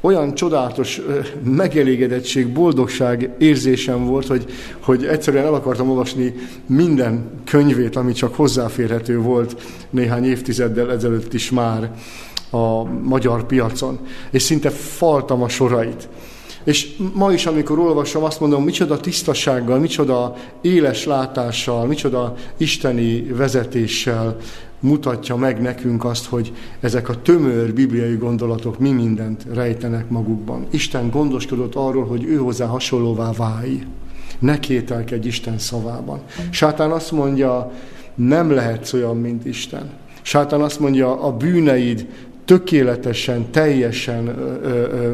olyan 0.02 0.34
csodálatos 0.34 1.02
megelégedettség, 1.44 2.48
boldogság 2.48 3.30
érzésem 3.38 4.06
volt, 4.06 4.28
hogy, 4.28 4.46
hogy 4.80 5.06
egyszerűen 5.06 5.46
el 5.46 5.54
akartam 5.54 5.90
olvasni 5.90 6.34
minden 6.66 7.30
könyvét, 7.46 7.96
ami 7.96 8.12
csak 8.12 8.36
hozzáférhető 8.36 9.20
volt 9.20 9.62
néhány 9.90 10.26
évtizeddel 10.26 10.92
ezelőtt 10.92 11.34
is 11.34 11.52
már 11.52 11.92
a 12.50 12.84
magyar 12.84 13.46
piacon. 13.46 14.00
És 14.32 14.42
szinte 14.42 14.70
faltam 14.70 15.42
a 15.42 15.50
sorait. 15.50 16.10
És 16.63 16.96
ma 17.13 17.32
is, 17.34 17.46
amikor 17.46 17.80
olvasom, 17.80 18.24
azt 18.24 18.39
mondom, 18.39 18.63
micsoda 18.63 19.00
tisztasággal, 19.00 19.80
micsoda 19.80 20.36
éles 20.62 21.06
látással, 21.06 21.86
micsoda 21.86 22.36
isteni 22.58 23.22
vezetéssel 23.24 24.38
mutatja 24.82 25.36
meg 25.36 25.62
nekünk 25.62 26.06
azt, 26.06 26.25
hogy 26.25 26.53
ezek 26.80 27.10
a 27.10 27.22
tömör 27.22 27.74
bibliai 27.74 28.15
gondolatok 28.15 28.80
mi 28.80 28.91
mindent 28.91 29.46
rejtenek 29.53 30.10
magukban. 30.10 30.65
Isten 30.70 31.10
gondoskodott 31.10 31.75
arról, 31.75 32.06
hogy 32.06 32.24
ő 32.24 32.38
hozzá 32.38 32.65
hasonlóvá 32.65 33.32
válj. 33.32 33.84
Ne 34.39 34.60
kételkedj 34.60 35.27
Isten 35.27 35.58
szavában. 35.58 36.22
Sátán 36.50 36.91
azt 36.91 37.12
mondja, 37.12 37.72
nem 38.15 38.51
lehetsz 38.51 38.94
olyan, 38.94 39.18
mint 39.18 39.46
Isten. 39.46 39.89
Sátán 40.22 40.62
azt 40.62 40.80
mondja, 40.80 41.22
a 41.22 41.32
bűneid 41.38 42.08
tökéletesen, 42.51 43.51
teljesen 43.51 44.27
ö, 44.27 44.63
ö, 44.63 45.13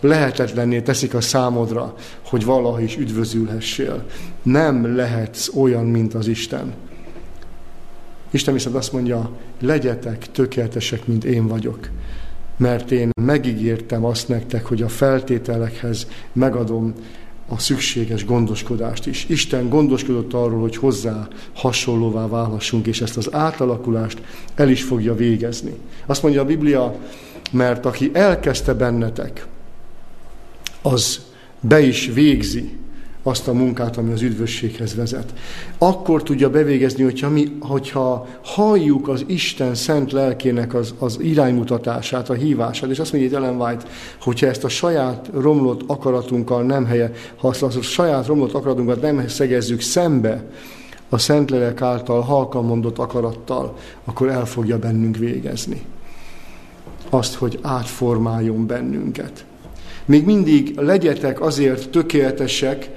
lehetetlenné 0.00 0.80
teszik 0.80 1.14
a 1.14 1.20
számodra, 1.20 1.94
hogy 2.24 2.44
valaha 2.44 2.80
is 2.80 2.96
üdvözülhessél. 2.96 4.04
Nem 4.42 4.96
lehetsz 4.96 5.48
olyan, 5.54 5.86
mint 5.86 6.14
az 6.14 6.26
Isten. 6.26 6.72
Isten 8.30 8.54
viszont 8.54 8.76
azt 8.76 8.92
mondja, 8.92 9.30
legyetek 9.60 10.30
tökéletesek, 10.30 11.06
mint 11.06 11.24
én 11.24 11.46
vagyok. 11.46 11.90
mert 12.56 12.90
én 12.90 13.10
megígértem 13.22 14.04
azt 14.04 14.28
nektek, 14.28 14.66
hogy 14.66 14.82
a 14.82 14.88
feltételekhez 14.88 16.06
megadom 16.32 16.94
a 17.48 17.58
szükséges 17.58 18.24
gondoskodást 18.24 19.06
is. 19.06 19.26
Isten 19.28 19.68
gondoskodott 19.68 20.32
arról, 20.32 20.60
hogy 20.60 20.76
hozzá 20.76 21.28
hasonlóvá 21.54 22.26
válhassunk, 22.26 22.86
és 22.86 23.00
ezt 23.00 23.16
az 23.16 23.32
átalakulást 23.32 24.18
el 24.54 24.68
is 24.68 24.82
fogja 24.82 25.14
végezni. 25.14 25.72
Azt 26.06 26.22
mondja 26.22 26.40
a 26.40 26.44
Biblia, 26.44 26.98
mert 27.50 27.86
aki 27.86 28.10
elkezdte 28.12 28.74
bennetek, 28.74 29.46
az 30.82 31.20
be 31.60 31.80
is 31.80 32.06
végzi 32.06 32.76
azt 33.22 33.48
a 33.48 33.52
munkát, 33.52 33.96
ami 33.96 34.12
az 34.12 34.22
üdvösséghez 34.22 34.94
vezet. 34.94 35.32
Akkor 35.78 36.22
tudja 36.22 36.50
bevégezni, 36.50 37.02
hogyha, 37.02 37.28
mi, 37.28 37.56
hogyha 37.60 38.26
halljuk 38.42 39.08
az 39.08 39.24
Isten 39.26 39.74
szent 39.74 40.12
lelkének 40.12 40.74
az, 40.74 40.94
az 40.98 41.18
iránymutatását, 41.20 42.30
a 42.30 42.34
hívását, 42.34 42.90
és 42.90 42.98
azt 42.98 43.12
mondja 43.12 43.38
Ellen 43.38 43.60
White, 43.60 43.84
hogyha 44.20 44.46
ezt 44.46 44.64
a 44.64 44.68
saját 44.68 45.30
romlott 45.34 45.80
akaratunkkal 45.86 46.62
nem 46.62 46.84
helye, 46.84 47.12
ha 47.36 47.48
azt 47.48 47.62
a 47.62 47.70
saját 47.70 48.26
romlott 48.26 48.52
akaratunkat 48.52 49.00
nem 49.00 49.28
szegezzük 49.28 49.80
szembe 49.80 50.44
a 51.08 51.18
Szentlélek 51.18 51.82
által 51.82 52.20
halkan 52.20 52.64
mondott 52.64 52.98
akarattal, 52.98 53.76
akkor 54.04 54.28
el 54.28 54.46
fogja 54.46 54.78
bennünk 54.78 55.16
végezni. 55.16 55.82
Azt, 57.10 57.34
hogy 57.34 57.58
átformáljon 57.62 58.66
bennünket. 58.66 59.46
Még 60.08 60.24
mindig 60.24 60.74
legyetek 60.76 61.40
azért 61.40 61.90
tökéletesek, 61.90 62.90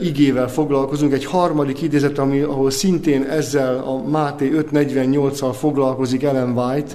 igével 0.00 0.48
foglalkozunk. 0.48 1.12
Egy 1.12 1.24
harmadik 1.24 1.82
idézet, 1.82 2.18
ami, 2.18 2.40
ahol 2.40 2.70
szintén 2.70 3.22
ezzel 3.22 3.78
a 3.78 4.08
Máté 4.08 4.50
5.48-al 4.54 5.54
foglalkozik 5.58 6.22
Ellen 6.22 6.58
White. 6.58 6.94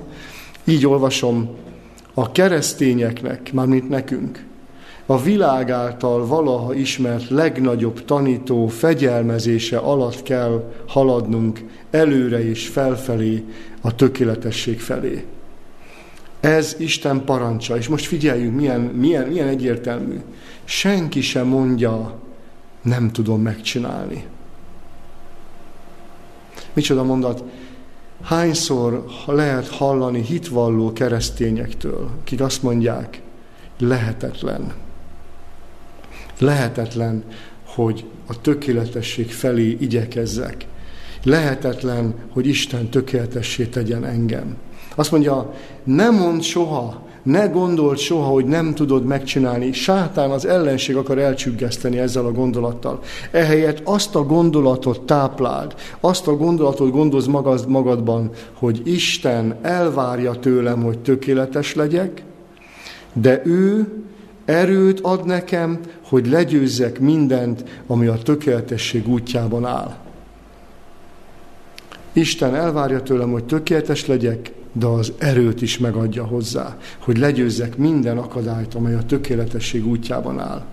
Így 0.66 0.88
olvasom, 0.88 1.50
a 2.14 2.32
keresztényeknek, 2.32 3.54
mármint 3.54 3.90
nekünk, 3.90 4.46
a 5.06 5.22
világ 5.22 5.70
által 5.70 6.26
valaha 6.26 6.74
ismert 6.74 7.30
legnagyobb 7.30 8.06
tanító 8.06 8.68
fegyelmezése 8.68 9.78
alatt 9.78 10.24
kell 10.24 10.74
haladnunk 10.88 11.60
előre 11.92 12.50
és 12.50 12.68
felfelé 12.68 13.44
a 13.82 13.96
tökéletesség 13.96 14.80
felé. 14.80 15.26
Ez 16.40 16.76
Isten 16.78 17.24
parancsa, 17.26 17.78
és 17.78 17.88
most 17.88 18.06
figyeljünk, 18.06 18.56
milyen, 18.56 18.82
milyen, 18.82 19.28
milyen 19.28 19.48
egyértelmű. 19.48 20.22
Senki 20.64 21.22
sem 21.22 21.48
mondja, 21.48 22.20
nem 22.82 23.12
tudom 23.12 23.42
megcsinálni. 23.42 24.26
Micsoda 26.74 27.04
mondat? 27.04 27.44
Hányszor 28.22 29.06
lehet 29.26 29.68
hallani 29.68 30.22
hitvalló 30.22 30.94
keresztényektől, 30.94 32.10
akik 32.22 32.42
azt 32.42 32.64
mondják, 32.64 33.22
lehetetlen. 33.80 34.74
Lehetetlen, 36.40 37.24
hogy 37.66 38.06
a 38.28 38.42
tökéletesség 38.42 39.32
felé 39.32 39.78
igyekezzek. 39.80 40.66
Lehetetlen, 41.24 42.16
hogy 42.30 42.48
Isten 42.48 42.90
tökéletessé 42.90 43.66
tegyen 43.66 44.06
engem. 44.06 44.58
Azt 44.98 45.12
mondja, 45.12 45.54
nem 45.84 46.16
mond 46.16 46.42
soha, 46.42 47.06
ne 47.24 47.46
gondold 47.46 47.98
soha, 47.98 48.26
hogy 48.26 48.46
nem 48.46 48.74
tudod 48.74 49.06
megcsinálni. 49.06 49.72
Sátán 49.72 50.30
az 50.30 50.46
ellenség 50.46 50.96
akar 50.96 51.18
elcsüggeszteni 51.18 51.98
ezzel 51.98 52.26
a 52.26 52.32
gondolattal. 52.32 53.00
Ehelyett 53.32 53.82
azt 53.84 54.16
a 54.16 54.24
gondolatot 54.24 55.02
tápláld, 55.02 55.76
azt 56.00 56.28
a 56.28 56.36
gondolatot 56.36 56.92
gondolz 56.92 57.26
magad, 57.26 57.68
magadban, 57.68 58.30
hogy 58.54 58.82
Isten 58.84 59.56
elvárja 59.62 60.34
tőlem, 60.34 60.84
hogy 60.84 61.00
tökéletes 61.00 61.76
legyek, 61.76 62.24
de 63.14 63.42
ő 63.46 63.88
erőt 64.46 65.00
ad 65.00 65.26
nekem, 65.26 65.80
hogy 66.08 66.28
legyőzzek 66.28 67.00
mindent, 67.00 67.64
ami 67.88 68.08
a 68.08 68.18
tökéletesség 68.18 69.08
útjában 69.08 69.66
áll. 69.66 69.96
Isten 72.14 72.56
elvárja 72.56 73.04
tőlem, 73.04 73.32
hogy 73.32 73.44
tökéletes 73.44 74.06
legyek, 74.06 74.52
de 74.80 74.86
az 74.86 75.14
erőt 75.18 75.62
is 75.62 75.78
megadja 75.78 76.26
hozzá, 76.26 76.78
hogy 77.00 77.18
legyőzzek 77.18 77.78
minden 77.78 78.18
akadályt, 78.18 78.74
amely 78.74 78.96
a 78.96 79.06
tökéletesség 79.06 79.88
útjában 79.88 80.40
áll. 80.40 80.66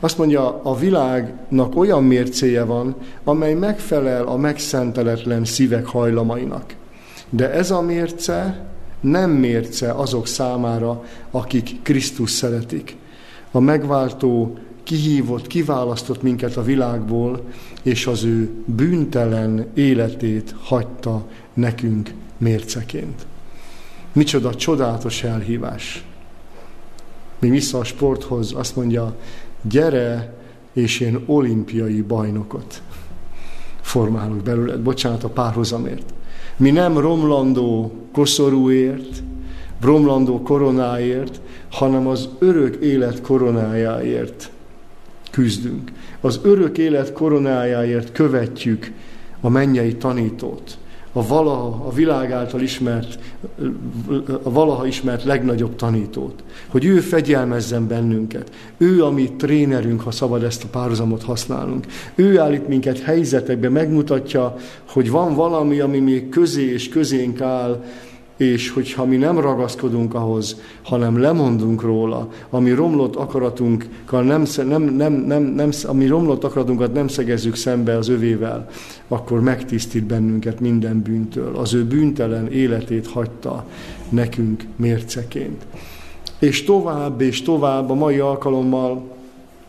Azt 0.00 0.18
mondja, 0.18 0.60
a 0.62 0.76
világnak 0.76 1.76
olyan 1.76 2.04
mércéje 2.04 2.64
van, 2.64 2.94
amely 3.24 3.54
megfelel 3.54 4.26
a 4.26 4.36
megszenteletlen 4.36 5.44
szívek 5.44 5.86
hajlamainak. 5.86 6.74
De 7.30 7.52
ez 7.52 7.70
a 7.70 7.80
mérce 7.80 8.66
nem 9.00 9.30
mérce 9.30 9.92
azok 9.92 10.26
számára, 10.26 11.04
akik 11.30 11.82
Krisztus 11.82 12.30
szeretik. 12.30 12.96
A 13.50 13.60
megváltó 13.60 14.58
kihívott, 14.82 15.46
kiválasztott 15.46 16.22
minket 16.22 16.56
a 16.56 16.62
világból, 16.62 17.44
és 17.82 18.06
az 18.06 18.24
ő 18.24 18.50
bűntelen 18.64 19.66
életét 19.74 20.54
hagyta 20.62 21.26
nekünk 21.54 22.10
mérceként. 22.38 23.26
Micsoda 24.16 24.54
csodálatos 24.54 25.22
elhívás. 25.22 26.04
Még 27.38 27.50
vissza 27.50 27.78
a 27.78 27.84
sporthoz 27.84 28.52
azt 28.52 28.76
mondja, 28.76 29.16
gyere, 29.62 30.34
és 30.72 31.00
én 31.00 31.22
olimpiai 31.26 32.00
bajnokot 32.00 32.82
formálok 33.80 34.42
belőled. 34.42 34.80
Bocsánat 34.80 35.24
a 35.24 35.28
párhuzamért. 35.28 36.14
Mi 36.56 36.70
nem 36.70 36.98
romlandó 36.98 37.92
koszorúért, 38.12 39.22
romlandó 39.80 40.42
koronáért, 40.42 41.40
hanem 41.70 42.06
az 42.06 42.28
örök 42.38 42.76
élet 42.76 43.20
koronájáért 43.20 44.50
küzdünk. 45.30 45.92
Az 46.20 46.40
örök 46.42 46.78
élet 46.78 47.12
koronájáért 47.12 48.12
követjük 48.12 48.92
a 49.40 49.48
mennyei 49.48 49.96
tanítót 49.96 50.78
a 51.16 51.26
valaha, 51.26 51.86
a 51.86 51.92
világ 51.92 52.32
által 52.32 52.60
ismert, 52.60 53.18
a 54.42 54.50
valaha 54.50 54.86
ismert 54.86 55.24
legnagyobb 55.24 55.76
tanítót. 55.76 56.42
Hogy 56.66 56.84
ő 56.84 57.00
fegyelmezzen 57.00 57.86
bennünket. 57.86 58.50
Ő 58.76 59.04
a 59.04 59.10
mi 59.10 59.30
trénerünk, 59.36 60.00
ha 60.00 60.10
szabad 60.10 60.42
ezt 60.42 60.64
a 60.64 60.68
párhuzamot 60.70 61.22
használnunk. 61.22 61.86
Ő 62.14 62.38
állít 62.38 62.68
minket 62.68 62.98
helyzetekbe, 62.98 63.68
megmutatja, 63.68 64.56
hogy 64.88 65.10
van 65.10 65.34
valami, 65.34 65.80
ami 65.80 65.98
még 65.98 66.28
közé 66.28 66.72
és 66.72 66.88
közénk 66.88 67.40
áll, 67.40 67.84
és 68.36 68.70
hogyha 68.70 69.04
mi 69.04 69.16
nem 69.16 69.40
ragaszkodunk 69.40 70.14
ahhoz, 70.14 70.60
hanem 70.82 71.20
lemondunk 71.20 71.82
róla, 71.82 72.28
ami 72.50 72.70
romlott 72.70 73.16
akaratunkkal 73.16 74.22
nem, 74.22 74.42
nem, 74.66 74.82
nem, 74.82 75.12
nem, 75.12 75.42
nem, 75.42 75.70
ami 75.84 76.06
romlott 76.06 76.44
akaratunkat 76.44 76.92
nem 76.92 77.08
szegezzük 77.08 77.54
szembe 77.54 77.96
az 77.96 78.08
övével, 78.08 78.68
akkor 79.08 79.40
megtisztít 79.40 80.04
bennünket 80.04 80.60
minden 80.60 81.02
bűntől. 81.02 81.56
Az 81.56 81.74
ő 81.74 81.84
bűntelen 81.84 82.52
életét 82.52 83.06
hagyta 83.06 83.66
nekünk 84.08 84.64
mérceként. 84.76 85.66
És 86.38 86.64
tovább 86.64 87.20
és 87.20 87.42
tovább 87.42 87.90
a 87.90 87.94
mai 87.94 88.18
alkalommal 88.18 89.15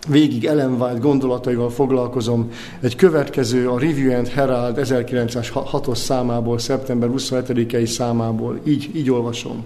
végig 0.07 0.45
Ellen 0.45 0.81
White 0.81 0.99
gondolataival 0.99 1.69
foglalkozom. 1.69 2.49
Egy 2.79 2.95
következő 2.95 3.69
a 3.69 3.79
Review 3.79 4.15
and 4.15 4.27
Herald 4.27 4.79
1906-os 4.81 5.95
számából, 5.95 6.59
szeptember 6.59 7.09
27-i 7.15 7.85
számából. 7.85 8.59
Így, 8.63 8.89
így 8.95 9.11
olvasom. 9.11 9.63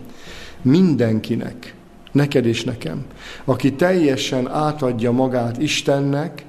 Mindenkinek, 0.62 1.76
neked 2.12 2.46
és 2.46 2.64
nekem, 2.64 3.06
aki 3.46 3.74
teljesen 3.74 4.50
átadja 4.50 5.12
magát 5.12 5.62
Istennek, 5.62 6.46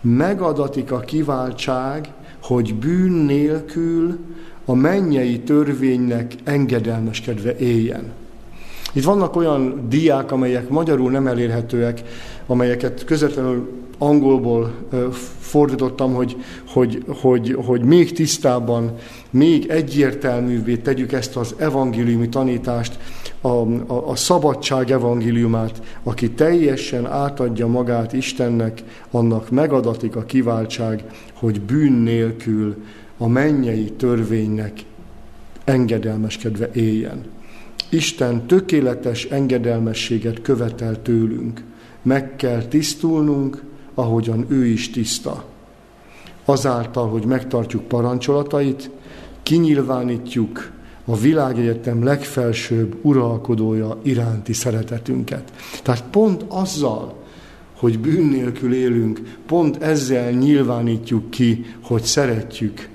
megadatik 0.00 0.92
a 0.92 1.00
kiváltság, 1.00 2.08
hogy 2.42 2.74
bűn 2.74 3.12
nélkül 3.12 4.18
a 4.64 4.74
mennyei 4.74 5.40
törvénynek 5.40 6.34
engedelmeskedve 6.44 7.56
éljen. 7.56 8.19
Itt 8.92 9.04
vannak 9.04 9.36
olyan 9.36 9.86
diák, 9.88 10.32
amelyek 10.32 10.68
magyarul 10.68 11.10
nem 11.10 11.26
elérhetőek, 11.26 12.02
amelyeket 12.46 13.04
közvetlenül 13.04 13.80
angolból 13.98 14.74
fordítottam, 15.38 16.14
hogy, 16.14 16.36
hogy, 16.68 17.04
hogy, 17.20 17.56
hogy 17.64 17.82
még 17.82 18.12
tisztábban, 18.12 18.94
még 19.30 19.68
egyértelművé 19.68 20.76
tegyük 20.76 21.12
ezt 21.12 21.36
az 21.36 21.54
evangéliumi 21.58 22.28
tanítást, 22.28 22.98
a, 23.40 23.48
a, 23.48 24.08
a 24.08 24.16
szabadság 24.16 24.90
evangéliumát, 24.90 25.82
aki 26.02 26.30
teljesen 26.30 27.06
átadja 27.06 27.66
magát 27.66 28.12
Istennek, 28.12 28.82
annak 29.10 29.50
megadatik 29.50 30.16
a 30.16 30.22
kiváltság, 30.22 31.04
hogy 31.34 31.60
bűn 31.60 31.92
nélkül 31.92 32.76
a 33.18 33.28
mennyei 33.28 33.92
törvénynek 33.96 34.72
engedelmeskedve 35.64 36.70
éljen. 36.72 37.24
Isten 37.90 38.46
tökéletes 38.46 39.24
engedelmességet 39.24 40.42
követel 40.42 41.02
tőlünk. 41.02 41.62
Meg 42.02 42.36
kell 42.36 42.62
tisztulnunk, 42.62 43.62
ahogyan 43.94 44.46
ő 44.48 44.66
is 44.66 44.90
tiszta. 44.90 45.44
Azáltal, 46.44 47.08
hogy 47.08 47.24
megtartjuk 47.24 47.88
parancsolatait, 47.88 48.90
kinyilvánítjuk 49.42 50.70
a 51.04 51.16
világegyetem 51.16 52.04
legfelsőbb 52.04 52.96
uralkodója 53.02 53.98
iránti 54.02 54.52
szeretetünket. 54.52 55.52
Tehát 55.82 56.04
pont 56.10 56.44
azzal, 56.48 57.14
hogy 57.76 57.98
bűn 57.98 58.26
nélkül 58.26 58.74
élünk, 58.74 59.20
pont 59.46 59.82
ezzel 59.82 60.30
nyilvánítjuk 60.30 61.30
ki, 61.30 61.64
hogy 61.82 62.02
szeretjük 62.02 62.88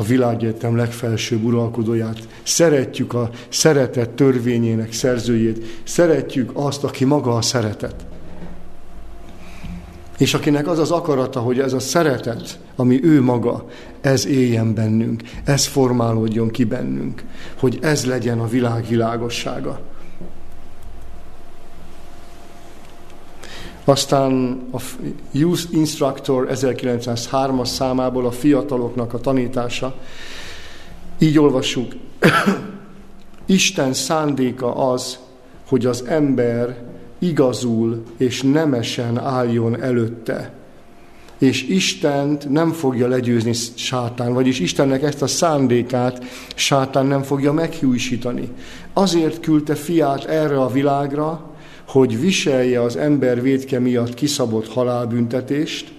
a 0.00 0.02
világegyetem 0.02 0.76
legfelsőbb 0.76 1.44
uralkodóját, 1.44 2.28
szeretjük 2.42 3.14
a 3.14 3.30
szeretet 3.48 4.10
törvényének 4.10 4.92
szerzőjét, 4.92 5.80
szeretjük 5.84 6.50
azt, 6.54 6.84
aki 6.84 7.04
maga 7.04 7.36
a 7.36 7.42
szeretet. 7.42 8.06
És 10.18 10.34
akinek 10.34 10.68
az 10.68 10.78
az 10.78 10.90
akarata, 10.90 11.40
hogy 11.40 11.58
ez 11.58 11.72
a 11.72 11.78
szeretet, 11.78 12.58
ami 12.76 13.04
ő 13.04 13.22
maga, 13.22 13.66
ez 14.00 14.26
éljen 14.26 14.74
bennünk, 14.74 15.22
ez 15.44 15.66
formálódjon 15.66 16.50
ki 16.50 16.64
bennünk, 16.64 17.24
hogy 17.58 17.78
ez 17.82 18.06
legyen 18.06 18.38
a 18.38 18.48
világ 18.48 18.86
világossága. 18.88 19.80
Aztán 23.88 24.60
a 24.72 24.80
Youth 25.30 25.62
Instructor 25.70 26.48
1903-as 26.50 27.66
számából 27.66 28.26
a 28.26 28.30
fiataloknak 28.30 29.14
a 29.14 29.18
tanítása. 29.18 29.94
Így 31.18 31.38
olvassuk. 31.38 31.92
Isten 33.46 33.92
szándéka 33.92 34.90
az, 34.92 35.18
hogy 35.68 35.86
az 35.86 36.04
ember 36.06 36.82
igazul 37.18 38.02
és 38.16 38.42
nemesen 38.42 39.18
álljon 39.18 39.82
előtte. 39.82 40.52
És 41.38 41.62
Istent 41.62 42.48
nem 42.48 42.72
fogja 42.72 43.08
legyőzni 43.08 43.52
sátán, 43.74 44.32
vagyis 44.32 44.60
Istennek 44.60 45.02
ezt 45.02 45.22
a 45.22 45.26
szándékát 45.26 46.24
sátán 46.54 47.06
nem 47.06 47.22
fogja 47.22 47.52
meghűsítani. 47.52 48.48
Azért 48.92 49.40
küldte 49.40 49.74
fiát 49.74 50.24
erre 50.24 50.60
a 50.60 50.68
világra, 50.68 51.47
hogy 51.88 52.20
viselje 52.20 52.82
az 52.82 52.96
ember 52.96 53.42
védke 53.42 53.78
miatt 53.78 54.14
kiszabott 54.14 54.68
halálbüntetést, 54.68 55.92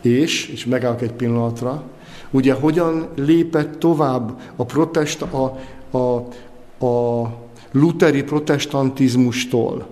és, 0.00 0.48
és 0.48 0.66
megállok 0.66 1.02
egy 1.02 1.12
pillanatra, 1.12 1.82
ugye 2.30 2.52
hogyan 2.52 3.08
lépett 3.14 3.78
tovább 3.78 4.40
a, 4.56 4.64
protest, 4.64 5.22
a, 5.22 5.58
a, 5.98 6.16
a 6.86 7.26
luteri 7.72 8.22
protestantizmustól 8.22 9.86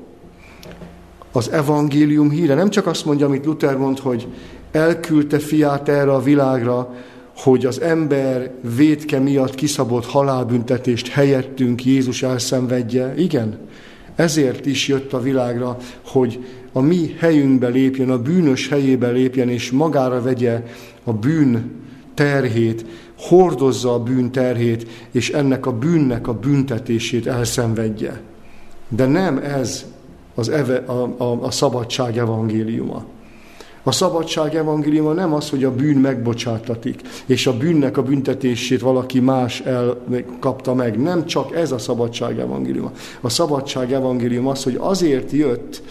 az 1.32 1.50
evangélium 1.50 2.30
híre. 2.30 2.54
Nem 2.54 2.70
csak 2.70 2.86
azt 2.86 3.04
mondja, 3.04 3.26
amit 3.26 3.44
Luther 3.44 3.76
mond, 3.76 3.98
hogy 3.98 4.26
elküldte 4.72 5.38
fiát 5.38 5.88
erre 5.88 6.12
a 6.12 6.22
világra, 6.22 6.94
hogy 7.36 7.66
az 7.66 7.80
ember 7.80 8.50
védke 8.76 9.18
miatt 9.18 9.54
kiszabott 9.54 10.06
halálbüntetést 10.06 11.08
helyettünk 11.08 11.84
Jézus 11.84 12.22
elszenvedje. 12.22 13.14
Igen, 13.16 13.58
ezért 14.18 14.66
is 14.66 14.88
jött 14.88 15.12
a 15.12 15.20
világra, 15.20 15.76
hogy 16.04 16.44
a 16.72 16.80
mi 16.80 17.14
helyünkbe 17.18 17.68
lépjen, 17.68 18.10
a 18.10 18.22
bűnös 18.22 18.68
helyébe 18.68 19.10
lépjen, 19.10 19.48
és 19.48 19.70
magára 19.70 20.22
vegye 20.22 20.62
a 21.04 21.12
bűn 21.12 21.70
terhét, 22.14 22.84
hordozza 23.18 23.94
a 23.94 24.02
bűn 24.02 24.30
terhét, 24.30 24.86
és 25.10 25.30
ennek 25.30 25.66
a 25.66 25.72
bűnnek 25.72 26.28
a 26.28 26.32
büntetését 26.32 27.26
elszenvedje. 27.26 28.20
De 28.88 29.06
nem 29.06 29.38
ez 29.38 29.84
az 30.34 30.48
eve, 30.48 30.76
a, 30.76 31.14
a, 31.16 31.42
a 31.42 31.50
szabadság 31.50 32.18
evangéliuma. 32.18 33.04
A 33.88 33.92
szabadság 33.92 34.54
evangéliuma 34.54 35.12
nem 35.12 35.34
az, 35.34 35.50
hogy 35.50 35.64
a 35.64 35.74
bűn 35.74 35.96
megbocsátatik, 35.96 37.00
és 37.26 37.46
a 37.46 37.56
bűnnek 37.56 37.96
a 37.96 38.02
büntetését 38.02 38.80
valaki 38.80 39.20
más 39.20 39.60
elkapta 39.60 40.74
meg. 40.74 41.00
Nem 41.00 41.26
csak 41.26 41.56
ez 41.56 41.72
a 41.72 41.78
szabadság 41.78 42.38
evangéliuma. 42.38 42.92
A 43.20 43.28
szabadság 43.28 43.92
evangélium 43.92 44.46
az, 44.46 44.62
hogy 44.62 44.76
azért 44.78 45.30
jött, 45.30 45.82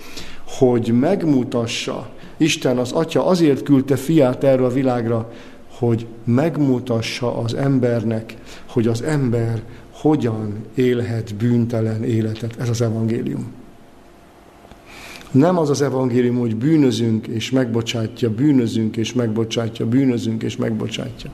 hogy 0.48 0.94
megmutassa, 1.00 2.10
Isten 2.38 2.78
az 2.78 2.92
Atya 2.92 3.26
azért 3.26 3.64
küldte 3.64 3.96
fiát 3.96 4.44
erre 4.44 4.66
a 4.66 4.70
világra, 4.70 5.32
hogy 5.78 6.06
megmutassa 6.24 7.38
az 7.38 7.54
embernek, 7.54 8.36
hogy 8.68 8.88
az 8.88 9.02
ember 9.02 9.62
hogyan 9.92 10.66
élhet 10.76 11.36
bűntelen 11.36 12.04
életet. 12.04 12.56
Ez 12.60 12.70
az 12.70 12.82
evangélium. 12.82 13.67
Nem 15.38 15.58
az 15.58 15.70
az 15.70 15.82
evangélium, 15.82 16.38
hogy 16.38 16.56
bűnözünk 16.56 17.28
és 17.28 17.52
megbocsátja, 17.52 18.30
bűnözünk 18.30 18.98
és 18.98 19.14
megbocsátja, 19.14 19.86
bűnözünk 19.88 20.44
és 20.44 20.56
megbocsátja. 20.56 21.30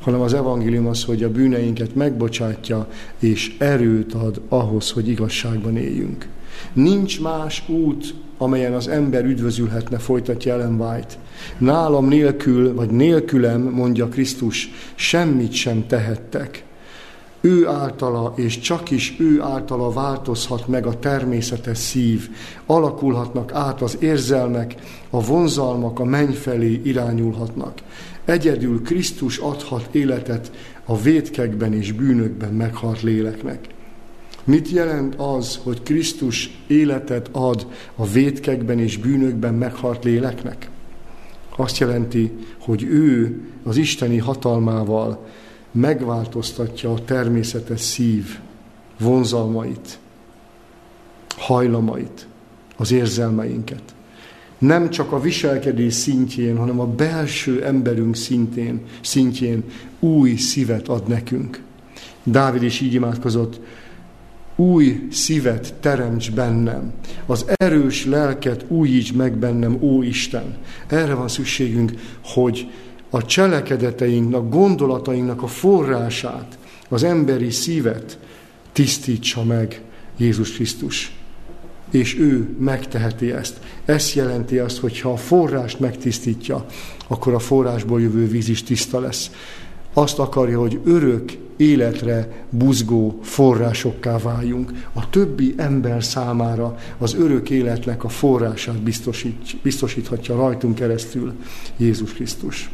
Hanem 0.00 0.20
az 0.20 0.34
evangélium 0.34 0.86
az, 0.86 1.04
hogy 1.04 1.22
a 1.22 1.30
bűneinket 1.30 1.94
megbocsátja 1.94 2.88
és 3.18 3.56
erőt 3.58 4.14
ad 4.14 4.40
ahhoz, 4.48 4.90
hogy 4.90 5.08
igazságban 5.08 5.76
éljünk. 5.76 6.28
Nincs 6.72 7.20
más 7.20 7.68
út, 7.68 8.14
amelyen 8.38 8.72
az 8.72 8.88
ember 8.88 9.24
üdvözülhetne, 9.24 9.98
folytatja 9.98 10.52
Ellen 10.52 10.80
White. 10.80 11.14
Nálam 11.58 12.08
nélkül, 12.08 12.74
vagy 12.74 12.90
nélkülem, 12.90 13.60
mondja 13.60 14.08
Krisztus, 14.08 14.70
semmit 14.94 15.52
sem 15.52 15.86
tehettek. 15.86 16.64
Ő 17.46 17.66
általa, 17.66 18.32
és 18.36 18.58
csak 18.58 18.90
is 18.90 19.16
ő 19.18 19.40
általa 19.42 19.90
változhat 19.90 20.68
meg 20.68 20.86
a 20.86 20.98
természetes 20.98 21.78
szív, 21.78 22.28
alakulhatnak 22.66 23.52
át 23.52 23.82
az 23.82 23.96
érzelmek, 24.00 24.74
a 25.10 25.24
vonzalmak 25.24 26.00
a 26.00 26.04
menny 26.04 26.32
felé 26.32 26.80
irányulhatnak. 26.84 27.78
Egyedül 28.24 28.82
Krisztus 28.82 29.38
adhat 29.38 29.88
életet 29.94 30.50
a 30.84 31.00
vétkekben 31.00 31.72
és 31.72 31.92
bűnökben 31.92 32.52
meghalt 32.52 33.02
léleknek. 33.02 33.66
Mit 34.44 34.70
jelent 34.70 35.14
az, 35.14 35.60
hogy 35.62 35.82
Krisztus 35.82 36.62
életet 36.66 37.28
ad 37.32 37.66
a 37.96 38.06
vétkekben 38.06 38.78
és 38.78 38.98
bűnökben 38.98 39.54
meghalt 39.54 40.04
léleknek? 40.04 40.70
Azt 41.56 41.78
jelenti, 41.78 42.32
hogy 42.60 42.82
ő 42.82 43.40
az 43.64 43.76
isteni 43.76 44.18
hatalmával 44.18 45.26
megváltoztatja 45.76 46.92
a 46.92 47.04
természetes 47.04 47.80
szív 47.80 48.38
vonzalmait, 48.98 49.98
hajlamait, 51.36 52.26
az 52.76 52.92
érzelmeinket. 52.92 53.82
Nem 54.58 54.90
csak 54.90 55.12
a 55.12 55.20
viselkedés 55.20 55.94
szintjén, 55.94 56.56
hanem 56.56 56.80
a 56.80 56.86
belső 56.86 57.64
emberünk 57.64 58.16
szintén, 58.16 58.80
szintjén 59.00 59.64
új 59.98 60.34
szívet 60.34 60.88
ad 60.88 61.08
nekünk. 61.08 61.62
Dávid 62.22 62.62
is 62.62 62.80
így 62.80 62.94
imádkozott, 62.94 63.60
új 64.56 65.06
szívet 65.10 65.74
teremts 65.80 66.32
bennem, 66.32 66.92
az 67.26 67.44
erős 67.54 68.04
lelket 68.04 68.64
újíts 68.68 69.12
meg 69.12 69.36
bennem, 69.36 69.78
ó 69.80 70.02
Isten. 70.02 70.56
Erre 70.86 71.14
van 71.14 71.28
szükségünk, 71.28 71.92
hogy 72.24 72.70
a 73.10 73.24
cselekedeteinknek, 73.24 74.48
gondolatainknak 74.48 75.42
a 75.42 75.46
forrását, 75.46 76.58
az 76.88 77.02
emberi 77.02 77.50
szívet 77.50 78.18
tisztítsa 78.72 79.44
meg 79.44 79.82
Jézus 80.16 80.52
Krisztus. 80.52 81.14
És 81.90 82.18
ő 82.18 82.48
megteheti 82.58 83.32
ezt. 83.32 83.60
Ez 83.84 84.14
jelenti 84.14 84.58
azt, 84.58 84.78
hogy 84.78 85.00
ha 85.00 85.12
a 85.12 85.16
forrást 85.16 85.80
megtisztítja, 85.80 86.66
akkor 87.06 87.34
a 87.34 87.38
forrásból 87.38 88.00
jövő 88.00 88.28
víz 88.28 88.48
is 88.48 88.62
tiszta 88.62 89.00
lesz. 89.00 89.30
Azt 89.92 90.18
akarja, 90.18 90.60
hogy 90.60 90.80
örök 90.84 91.32
életre 91.56 92.46
buzgó 92.50 93.18
forrásokká 93.22 94.18
váljunk. 94.18 94.72
A 94.92 95.10
többi 95.10 95.54
ember 95.56 96.04
számára 96.04 96.78
az 96.98 97.14
örök 97.14 97.50
életnek 97.50 98.04
a 98.04 98.08
forrását 98.08 98.82
biztosít, 98.82 99.56
biztosíthatja 99.62 100.36
rajtunk 100.36 100.74
keresztül 100.74 101.32
Jézus 101.76 102.12
Krisztus. 102.12 102.70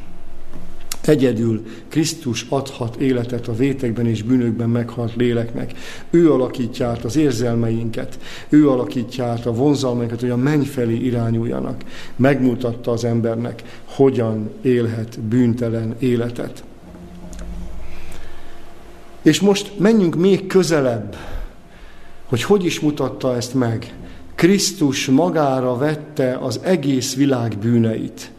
Egyedül 1.02 1.62
Krisztus 1.88 2.46
adhat 2.48 2.96
életet 2.96 3.48
a 3.48 3.54
vétekben 3.54 4.06
és 4.06 4.22
bűnökben 4.22 4.70
meghalt 4.70 5.16
léleknek. 5.16 5.72
Ő 6.10 6.32
alakítja 6.32 6.86
át 6.86 7.04
az 7.04 7.16
érzelmeinket, 7.16 8.18
ő 8.48 8.70
alakítja 8.70 9.24
át 9.24 9.46
a 9.46 9.52
vonzalmainkat, 9.52 10.20
hogy 10.20 10.30
a 10.30 10.36
menny 10.36 10.62
felé 10.62 10.94
irányuljanak. 10.94 11.82
Megmutatta 12.16 12.90
az 12.90 13.04
embernek, 13.04 13.62
hogyan 13.84 14.50
élhet 14.62 15.20
bűntelen 15.20 15.94
életet. 15.98 16.64
És 19.22 19.40
most 19.40 19.78
menjünk 19.78 20.16
még 20.16 20.46
közelebb, 20.46 21.16
hogy 22.24 22.42
hogy 22.42 22.64
is 22.64 22.80
mutatta 22.80 23.36
ezt 23.36 23.54
meg. 23.54 23.94
Krisztus 24.34 25.06
magára 25.06 25.76
vette 25.76 26.38
az 26.40 26.60
egész 26.62 27.14
világ 27.14 27.58
bűneit. 27.58 28.30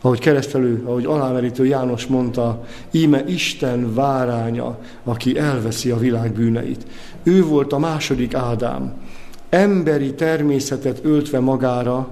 Ahogy 0.00 0.18
keresztelő, 0.18 0.82
ahogy 0.86 1.04
alámerítő 1.04 1.66
János 1.66 2.06
mondta, 2.06 2.64
íme 2.90 3.24
Isten 3.26 3.94
váránya, 3.94 4.78
aki 5.04 5.38
elveszi 5.38 5.90
a 5.90 5.98
világ 5.98 6.32
bűneit. 6.32 6.86
Ő 7.22 7.44
volt 7.44 7.72
a 7.72 7.78
második 7.78 8.34
Ádám. 8.34 8.92
Emberi 9.48 10.14
természetet 10.14 11.00
öltve 11.02 11.40
magára, 11.40 12.08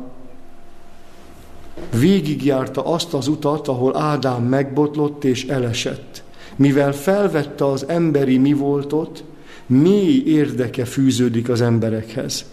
végigjárta 1.98 2.84
azt 2.84 3.14
az 3.14 3.28
utat, 3.28 3.68
ahol 3.68 3.96
Ádám 3.96 4.42
megbotlott 4.42 5.24
és 5.24 5.46
elesett. 5.46 6.24
mivel 6.56 6.92
felvette 6.92 7.66
az 7.66 7.84
emberi 7.88 8.38
mi 8.38 8.52
voltot, 8.52 9.24
mély 9.66 10.22
érdeke 10.26 10.84
fűződik 10.84 11.48
az 11.48 11.60
emberekhez. 11.60 12.44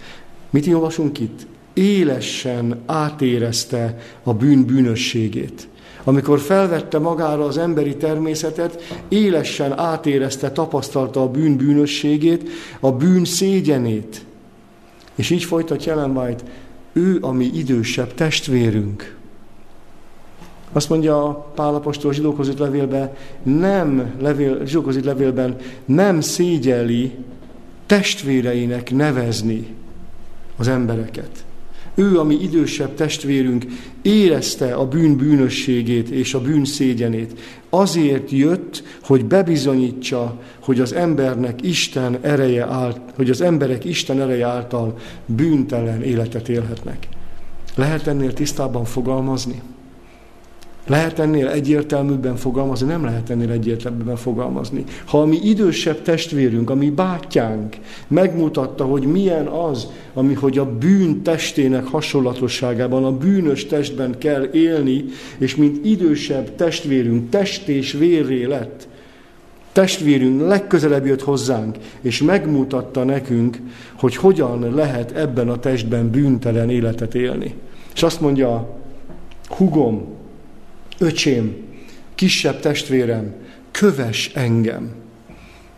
Mit 0.49 0.67
olvasunk 0.67 1.19
itt? 1.19 1.45
Élesen 1.73 2.81
átérezte 2.85 3.97
a 4.23 4.33
bűn 4.33 4.65
bűnösségét. 4.65 5.67
Amikor 6.03 6.39
felvette 6.39 6.99
magára 6.99 7.45
az 7.45 7.57
emberi 7.57 7.95
természetet, 7.95 8.81
élesen 9.07 9.79
átérezte, 9.79 10.51
tapasztalta 10.51 11.21
a 11.21 11.29
bűn 11.29 11.57
bűnösségét, 11.57 12.49
a 12.79 12.91
bűn 12.91 13.25
szégyenét. 13.25 14.25
És 15.15 15.29
így 15.29 15.43
folytatja 15.43 15.91
Ellen 15.91 16.17
White, 16.17 16.43
ő 16.93 17.17
a 17.21 17.31
mi 17.31 17.45
idősebb 17.45 18.13
testvérünk. 18.13 19.15
Azt 20.71 20.89
mondja 20.89 21.23
a 21.23 21.33
Pálapostól 21.55 22.13
zsidókhoz 22.13 22.47
itt 22.47 22.57
levélben, 22.57 23.11
nem, 23.43 24.13
levél, 24.19 24.65
zsidókhoz 24.65 25.03
levélben 25.03 25.55
nem 25.85 26.21
szégyeli 26.21 27.17
testvéreinek 27.85 28.91
nevezni 28.91 29.67
az 30.57 30.67
embereket. 30.67 31.43
Ő, 31.95 32.19
ami 32.19 32.37
idősebb 32.41 32.95
testvérünk, 32.95 33.65
érezte 34.01 34.73
a 34.73 34.87
bűn 34.87 35.17
bűnösségét 35.17 36.09
és 36.09 36.33
a 36.33 36.41
bűn 36.41 36.65
szégyenét. 36.65 37.39
Azért 37.69 38.31
jött, 38.31 38.83
hogy 39.03 39.25
bebizonyítsa, 39.25 40.39
hogy 40.59 40.79
az 40.79 40.93
embernek 40.93 41.61
Isten 41.61 42.17
ereje 42.21 42.65
áll, 42.65 42.95
hogy 43.15 43.29
az 43.29 43.41
emberek 43.41 43.85
Isten 43.85 44.21
ereje 44.21 44.45
által 44.45 44.97
bűntelen 45.25 46.01
életet 46.01 46.49
élhetnek. 46.49 47.07
Lehet 47.75 48.07
ennél 48.07 48.33
tisztában 48.33 48.85
fogalmazni? 48.85 49.61
Lehet 50.87 51.19
ennél 51.19 51.47
egyértelműbben 51.47 52.35
fogalmazni? 52.35 52.87
Nem 52.87 53.03
lehet 53.03 53.29
ennél 53.29 53.51
egyértelműbben 53.51 54.15
fogalmazni. 54.15 54.83
Ha 55.05 55.21
a 55.21 55.25
mi 55.25 55.39
idősebb 55.43 56.01
testvérünk, 56.01 56.69
a 56.69 56.75
mi 56.75 56.89
bátyánk 56.89 57.75
megmutatta, 58.07 58.85
hogy 58.85 59.03
milyen 59.03 59.45
az, 59.45 59.87
ami 60.13 60.33
hogy 60.33 60.57
a 60.57 60.77
bűn 60.77 61.21
testének 61.21 61.85
hasonlatosságában, 61.85 63.05
a 63.05 63.17
bűnös 63.17 63.65
testben 63.65 64.17
kell 64.17 64.49
élni, 64.51 65.05
és 65.37 65.55
mint 65.55 65.85
idősebb 65.85 66.55
testvérünk 66.55 67.29
test 67.29 67.67
és 67.67 67.91
vérré 67.91 68.43
lett, 68.43 68.87
testvérünk 69.71 70.41
legközelebb 70.41 71.05
jött 71.05 71.21
hozzánk, 71.21 71.77
és 72.01 72.21
megmutatta 72.21 73.03
nekünk, 73.03 73.57
hogy 73.93 74.15
hogyan 74.15 74.73
lehet 74.73 75.11
ebben 75.11 75.49
a 75.49 75.59
testben 75.59 76.09
bűntelen 76.09 76.69
életet 76.69 77.15
élni. 77.15 77.55
És 77.93 78.03
azt 78.03 78.21
mondja, 78.21 78.77
hugom, 79.47 80.21
öcsém, 81.03 81.55
kisebb 82.15 82.59
testvérem, 82.59 83.33
köves 83.71 84.31
engem. 84.33 84.91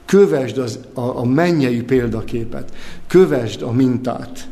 Kövesd 0.05 0.57
az, 0.57 0.79
a, 0.93 1.01
a 1.01 1.23
mennyei 1.23 1.81
példaképet, 1.81 2.75
kövesd 3.07 3.61
a 3.61 3.71
mintát, 3.71 4.47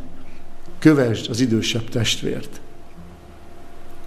kövesd 0.79 1.29
az 1.29 1.39
idősebb 1.39 1.89
testvért. 1.89 2.62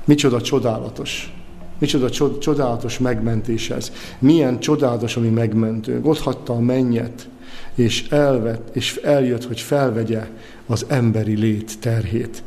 Micsoda 0.05 0.41
csodálatos. 0.41 1.35
Micsoda 1.79 2.11
csodálatos 2.39 2.99
megmentés 2.99 3.71
ez. 3.71 3.93
Milyen 4.19 4.61
csodálatos, 4.61 5.17
ami 5.17 5.29
megmentőnk. 5.29 6.07
Ott 6.07 6.19
hagyta 6.19 6.53
a 6.53 6.61
mennyet, 6.61 7.29
és 7.75 8.09
elvet, 8.09 8.61
és 8.73 8.97
eljött, 8.97 9.45
hogy 9.45 9.61
felvegye 9.61 10.27
az 10.67 10.85
emberi 10.89 11.37
lét 11.37 11.79
terhét. 11.81 12.43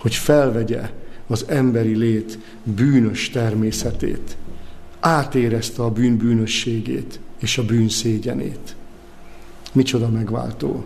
Hogy 0.00 0.14
felvegye 0.14 0.90
az 1.26 1.44
emberi 1.48 1.96
lét 1.96 2.38
bűnös 2.62 3.30
természetét. 3.30 4.36
Átérezte 5.00 5.82
a 5.82 5.90
bűn 5.90 6.16
bűnösségét 6.16 7.20
és 7.40 7.58
a 7.58 7.64
bűn 7.64 7.88
szégyenét. 7.88 8.76
Micsoda 9.72 10.08
megváltó, 10.08 10.84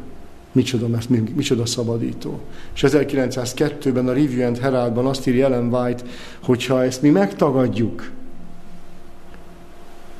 micsoda, 0.52 0.98
micsoda 1.34 1.66
szabadító. 1.66 2.40
És 2.74 2.84
1902-ben 2.86 4.08
a 4.08 4.12
Review 4.12 4.46
and 4.46 4.58
Heraldban 4.58 5.06
azt 5.06 5.26
írja 5.26 5.44
Ellen 5.44 5.74
White, 5.74 6.02
hogyha 6.42 6.84
ezt 6.84 7.02
mi 7.02 7.10
megtagadjuk, 7.10 8.10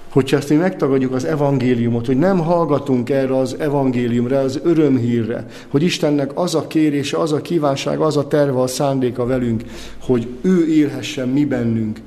hogyha 0.09 0.37
ezt 0.37 0.49
mi 0.49 0.57
megtagadjuk 0.57 1.13
az 1.13 1.25
evangéliumot, 1.25 2.07
hogy 2.07 2.19
nem 2.19 2.39
hallgatunk 2.39 3.11
erre 3.11 3.37
az 3.37 3.57
evangéliumra, 3.59 4.39
az 4.39 4.61
örömhírre, 4.63 5.47
hogy 5.69 5.83
Istennek 5.83 6.39
az 6.39 6.55
a 6.55 6.67
kérése, 6.67 7.19
az 7.19 7.33
a 7.33 7.41
kívánság, 7.41 8.01
az 8.01 8.17
a 8.17 8.29
terve, 8.29 8.61
a 8.61 8.67
szándéka 8.67 9.27
velünk, 9.27 9.63
hogy 10.01 10.29
ő 10.41 10.67
élhessen 10.69 11.29
mi 11.29 11.45
bennünk, 11.45 12.01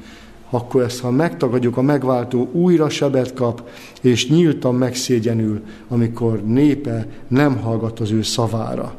akkor 0.50 0.84
ezt, 0.84 1.00
ha 1.00 1.12
megtagadjuk, 1.12 1.78
a 1.78 1.82
megváltó 1.82 2.50
újra 2.52 2.90
sebet 2.90 3.34
kap, 3.34 3.70
és 4.02 4.30
nyíltan 4.30 4.76
megszégyenül, 4.76 5.62
amikor 5.88 6.44
népe 6.44 7.08
nem 7.28 7.58
hallgat 7.58 8.00
az 8.00 8.12
ő 8.12 8.22
szavára. 8.22 8.94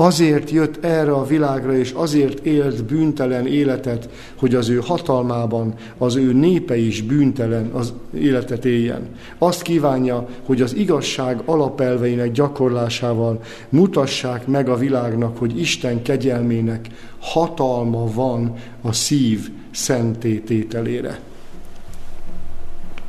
Azért 0.00 0.50
jött 0.50 0.84
erre 0.84 1.12
a 1.12 1.24
világra, 1.24 1.76
és 1.76 1.90
azért 1.90 2.46
élt 2.46 2.84
bűntelen 2.84 3.46
életet, 3.46 4.08
hogy 4.36 4.54
az 4.54 4.68
ő 4.68 4.76
hatalmában 4.76 5.74
az 5.98 6.16
ő 6.16 6.32
népe 6.32 6.76
is 6.76 7.02
bűntelen 7.02 7.70
az 7.72 7.92
életet 8.14 8.64
éljen. 8.64 9.08
Azt 9.38 9.62
kívánja, 9.62 10.28
hogy 10.44 10.62
az 10.62 10.74
igazság 10.74 11.42
alapelveinek 11.44 12.32
gyakorlásával 12.32 13.42
mutassák 13.68 14.46
meg 14.46 14.68
a 14.68 14.76
világnak, 14.76 15.38
hogy 15.38 15.60
Isten 15.60 16.02
kegyelmének 16.02 16.86
hatalma 17.18 18.12
van 18.12 18.54
a 18.80 18.92
szív 18.92 19.50
szentétételére. 19.70 21.20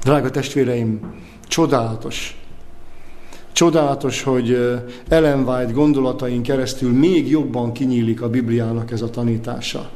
Drága 0.03 0.29
testvéreim, 0.29 0.99
csodálatos, 1.47 2.40
Csodálatos, 3.61 4.23
hogy 4.23 4.79
Ellen 5.07 5.39
White 5.39 5.71
gondolatain 5.71 6.41
keresztül 6.41 6.91
még 6.91 7.29
jobban 7.29 7.71
kinyílik 7.71 8.21
a 8.21 8.29
Bibliának 8.29 8.91
ez 8.91 9.01
a 9.01 9.09
tanítása. 9.09 9.89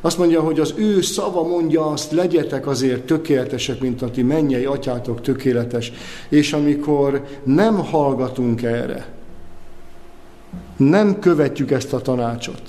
Azt 0.00 0.18
mondja, 0.18 0.40
hogy 0.40 0.60
az 0.60 0.74
ő 0.76 1.00
szava 1.00 1.42
mondja 1.42 1.86
azt, 1.86 2.12
legyetek 2.12 2.66
azért 2.66 3.06
tökéletesek, 3.06 3.80
mint 3.80 4.02
a 4.02 4.10
ti 4.10 4.22
mennyei 4.22 4.64
atyátok 4.64 5.20
tökéletes. 5.20 5.92
És 6.28 6.52
amikor 6.52 7.24
nem 7.42 7.74
hallgatunk 7.74 8.62
erre, 8.62 9.12
nem 10.76 11.18
követjük 11.18 11.70
ezt 11.70 11.92
a 11.92 12.00
tanácsot, 12.00 12.62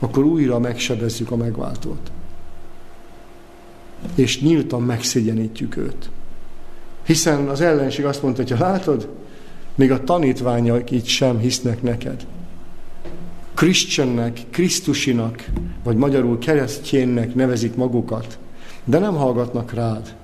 akkor 0.00 0.24
újra 0.24 0.58
megsebezzük 0.58 1.30
a 1.30 1.36
megváltót. 1.36 2.10
És 4.14 4.40
nyíltan 4.40 4.82
megszégyenítjük 4.82 5.76
őt. 5.76 6.10
Hiszen 7.04 7.48
az 7.48 7.60
ellenség 7.60 8.04
azt 8.04 8.22
mondta, 8.22 8.42
hogy 8.42 8.50
ha 8.50 8.68
látod, 8.68 9.08
még 9.74 9.90
a 9.90 10.04
tanítványok 10.04 10.90
így 10.90 11.06
sem 11.06 11.38
hisznek 11.38 11.82
neked. 11.82 12.26
Christiannek, 13.54 14.40
Krisztusinak, 14.50 15.44
vagy 15.84 15.96
magyarul 15.96 16.38
keresztjénnek 16.38 17.34
nevezik 17.34 17.74
magukat, 17.74 18.38
de 18.84 18.98
nem 18.98 19.14
hallgatnak 19.14 19.72
rád. 19.72 20.14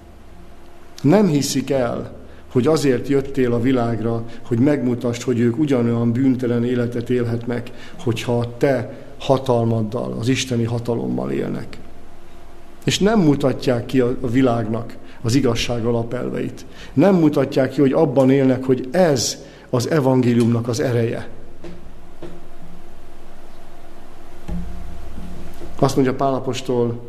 Nem 1.03 1.27
hiszik 1.27 1.71
el, 1.71 2.19
hogy 2.53 2.67
azért 2.67 3.09
jöttél 3.09 3.53
a 3.53 3.61
világra, 3.61 4.25
hogy 4.43 4.59
megmutasd, 4.59 5.23
hogy 5.23 5.39
ők 5.39 5.59
ugyanolyan 5.59 6.13
bűntelen 6.13 6.65
életet 6.65 7.11
élhetnek, 7.11 7.71
hogyha 7.99 8.57
te 8.57 8.99
hatalmaddal, 9.19 10.17
az 10.19 10.29
isteni 10.29 10.65
hatalommal 10.65 11.31
élnek. 11.31 11.79
És 12.85 12.99
nem 12.99 13.21
mutatják 13.21 13.87
ki 13.87 14.01
a 14.01 14.17
világnak, 14.31 14.97
az 15.23 15.35
igazság 15.35 15.85
alapelveit. 15.85 16.67
Nem 16.93 17.15
mutatják 17.15 17.71
ki, 17.71 17.81
hogy 17.81 17.93
abban 17.93 18.31
élnek, 18.31 18.65
hogy 18.65 18.89
ez 18.91 19.45
az 19.71 19.91
evangéliumnak 19.91 20.69
az 20.69 20.81
ereje. 20.81 21.29
Azt 25.79 25.95
mondja 25.95 26.15
Pálapostól, 26.15 27.01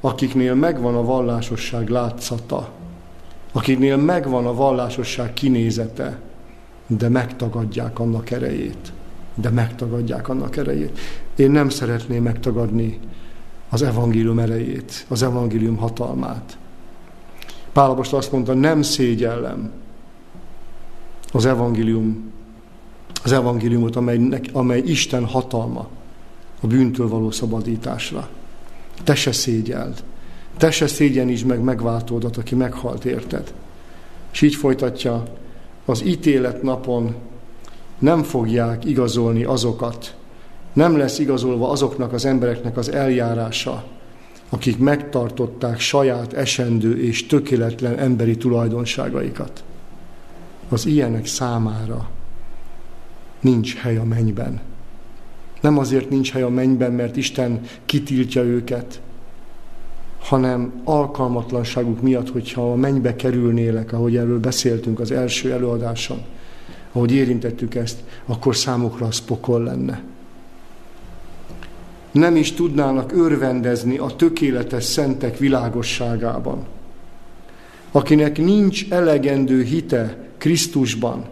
akiknél 0.00 0.54
megvan 0.54 0.94
a 0.94 1.04
vallásosság 1.04 1.88
látszata, 1.88 2.68
akiknél 3.52 3.96
megvan 3.96 4.46
a 4.46 4.54
vallásosság 4.54 5.32
kinézete, 5.32 6.18
de 6.86 7.08
megtagadják 7.08 7.98
annak 7.98 8.30
erejét. 8.30 8.92
De 9.34 9.50
megtagadják 9.50 10.28
annak 10.28 10.56
erejét. 10.56 10.98
Én 11.36 11.50
nem 11.50 11.68
szeretném 11.68 12.22
megtagadni 12.22 12.98
az 13.68 13.82
evangélium 13.82 14.38
erejét, 14.38 15.06
az 15.08 15.22
evangélium 15.22 15.76
hatalmát. 15.76 16.58
Pálapostól 17.72 18.18
azt 18.18 18.32
mondta, 18.32 18.54
nem 18.54 18.82
szégyellem 18.82 19.72
az 21.32 21.46
evangélium, 21.46 22.32
az 23.24 23.32
evangéliumot, 23.32 23.96
amely, 23.96 24.40
amely 24.52 24.78
Isten 24.78 25.24
hatalma 25.24 25.88
a 26.60 26.66
bűntől 26.66 27.08
való 27.08 27.30
szabadításra. 27.30 28.28
Te 29.04 29.14
se 29.14 29.32
szégyeld. 29.32 30.02
Te 30.56 30.70
se 30.70 30.86
szégyenítsd 30.86 31.46
meg 31.46 31.60
megváltódat, 31.60 32.36
aki 32.36 32.54
meghalt 32.54 33.04
érted. 33.04 33.54
És 34.32 34.42
így 34.42 34.54
folytatja, 34.54 35.22
az 35.84 36.04
ítélet 36.04 36.62
napon 36.62 37.14
nem 37.98 38.22
fogják 38.22 38.84
igazolni 38.84 39.44
azokat, 39.44 40.16
nem 40.72 40.96
lesz 40.96 41.18
igazolva 41.18 41.70
azoknak 41.70 42.12
az 42.12 42.24
embereknek 42.24 42.76
az 42.76 42.92
eljárása, 42.92 43.84
akik 44.50 44.78
megtartották 44.78 45.80
saját 45.80 46.32
esendő 46.32 47.02
és 47.02 47.26
tökéletlen 47.26 47.98
emberi 47.98 48.36
tulajdonságaikat. 48.36 49.64
Az 50.68 50.86
ilyenek 50.86 51.26
számára 51.26 52.10
nincs 53.40 53.76
hely 53.76 53.96
a 53.96 54.04
mennyben. 54.04 54.60
Nem 55.60 55.78
azért 55.78 56.10
nincs 56.10 56.32
hely 56.32 56.42
a 56.42 56.48
mennyben, 56.48 56.92
mert 56.92 57.16
Isten 57.16 57.60
kitiltja 57.84 58.42
őket, 58.42 59.00
hanem 60.18 60.80
alkalmatlanságuk 60.84 62.00
miatt, 62.00 62.30
hogyha 62.30 62.72
a 62.72 62.76
mennybe 62.76 63.16
kerülnének, 63.16 63.92
ahogy 63.92 64.16
erről 64.16 64.40
beszéltünk 64.40 65.00
az 65.00 65.10
első 65.10 65.52
előadáson, 65.52 66.22
ahogy 66.92 67.12
érintettük 67.12 67.74
ezt, 67.74 68.02
akkor 68.26 68.56
számukra 68.56 69.06
az 69.06 69.18
pokol 69.18 69.62
lenne. 69.62 70.02
Nem 72.12 72.36
is 72.36 72.52
tudnának 72.52 73.12
örvendezni 73.12 73.98
a 73.98 74.06
tökéletes 74.16 74.84
szentek 74.84 75.38
világosságában. 75.38 76.66
Akinek 77.90 78.38
nincs 78.38 78.90
elegendő 78.90 79.62
hite 79.62 80.28
Krisztusban, 80.38 81.24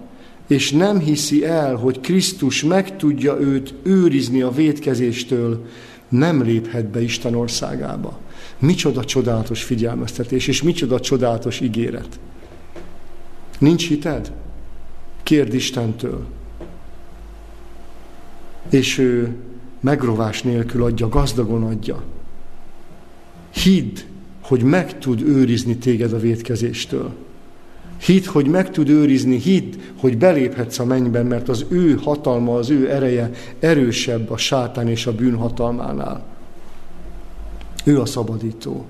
és 0.46 0.72
nem 0.72 0.98
hiszi 0.98 1.44
el, 1.44 1.74
hogy 1.74 2.00
Krisztus 2.00 2.64
meg 2.64 2.96
tudja 2.96 3.40
őt 3.40 3.74
őrizni 3.82 4.42
a 4.42 4.50
vétkezéstől, 4.50 5.66
nem 6.08 6.42
léphet 6.42 6.86
be 6.86 7.02
Isten 7.02 7.34
országába. 7.34 8.18
Micsoda 8.58 9.04
csodálatos 9.04 9.62
figyelmeztetés, 9.62 10.46
és 10.46 10.62
micsoda 10.62 11.00
csodálatos 11.00 11.60
ígéret. 11.60 12.18
Nincs 13.58 13.88
hited? 13.88 14.32
Kérd 15.22 15.54
Istentől. 15.54 16.26
És 18.70 18.98
ő 18.98 19.36
megrovás 19.80 20.42
nélkül 20.42 20.84
adja, 20.84 21.08
gazdagon 21.08 21.62
adja. 21.62 22.02
Hidd, 23.50 23.98
hogy 24.42 24.62
meg 24.62 24.98
tud 24.98 25.20
őrizni 25.20 25.76
téged 25.76 26.12
a 26.12 26.18
vétkezéstől. 26.18 27.12
Hidd, 27.98 28.26
hogy 28.26 28.46
meg 28.46 28.70
tud 28.70 28.88
őrizni, 28.88 29.36
hidd, 29.36 29.74
hogy 30.00 30.18
beléphetsz 30.18 30.78
a 30.78 30.84
mennyben, 30.84 31.26
mert 31.26 31.48
az 31.48 31.64
ő 31.68 31.98
hatalma, 32.02 32.54
az 32.54 32.70
ő 32.70 32.90
ereje 32.90 33.30
erősebb 33.58 34.30
a 34.30 34.36
sátán 34.36 34.88
és 34.88 35.06
a 35.06 35.14
bűn 35.14 35.34
hatalmánál. 35.34 36.24
Ő 37.84 38.00
a 38.00 38.06
szabadító. 38.06 38.86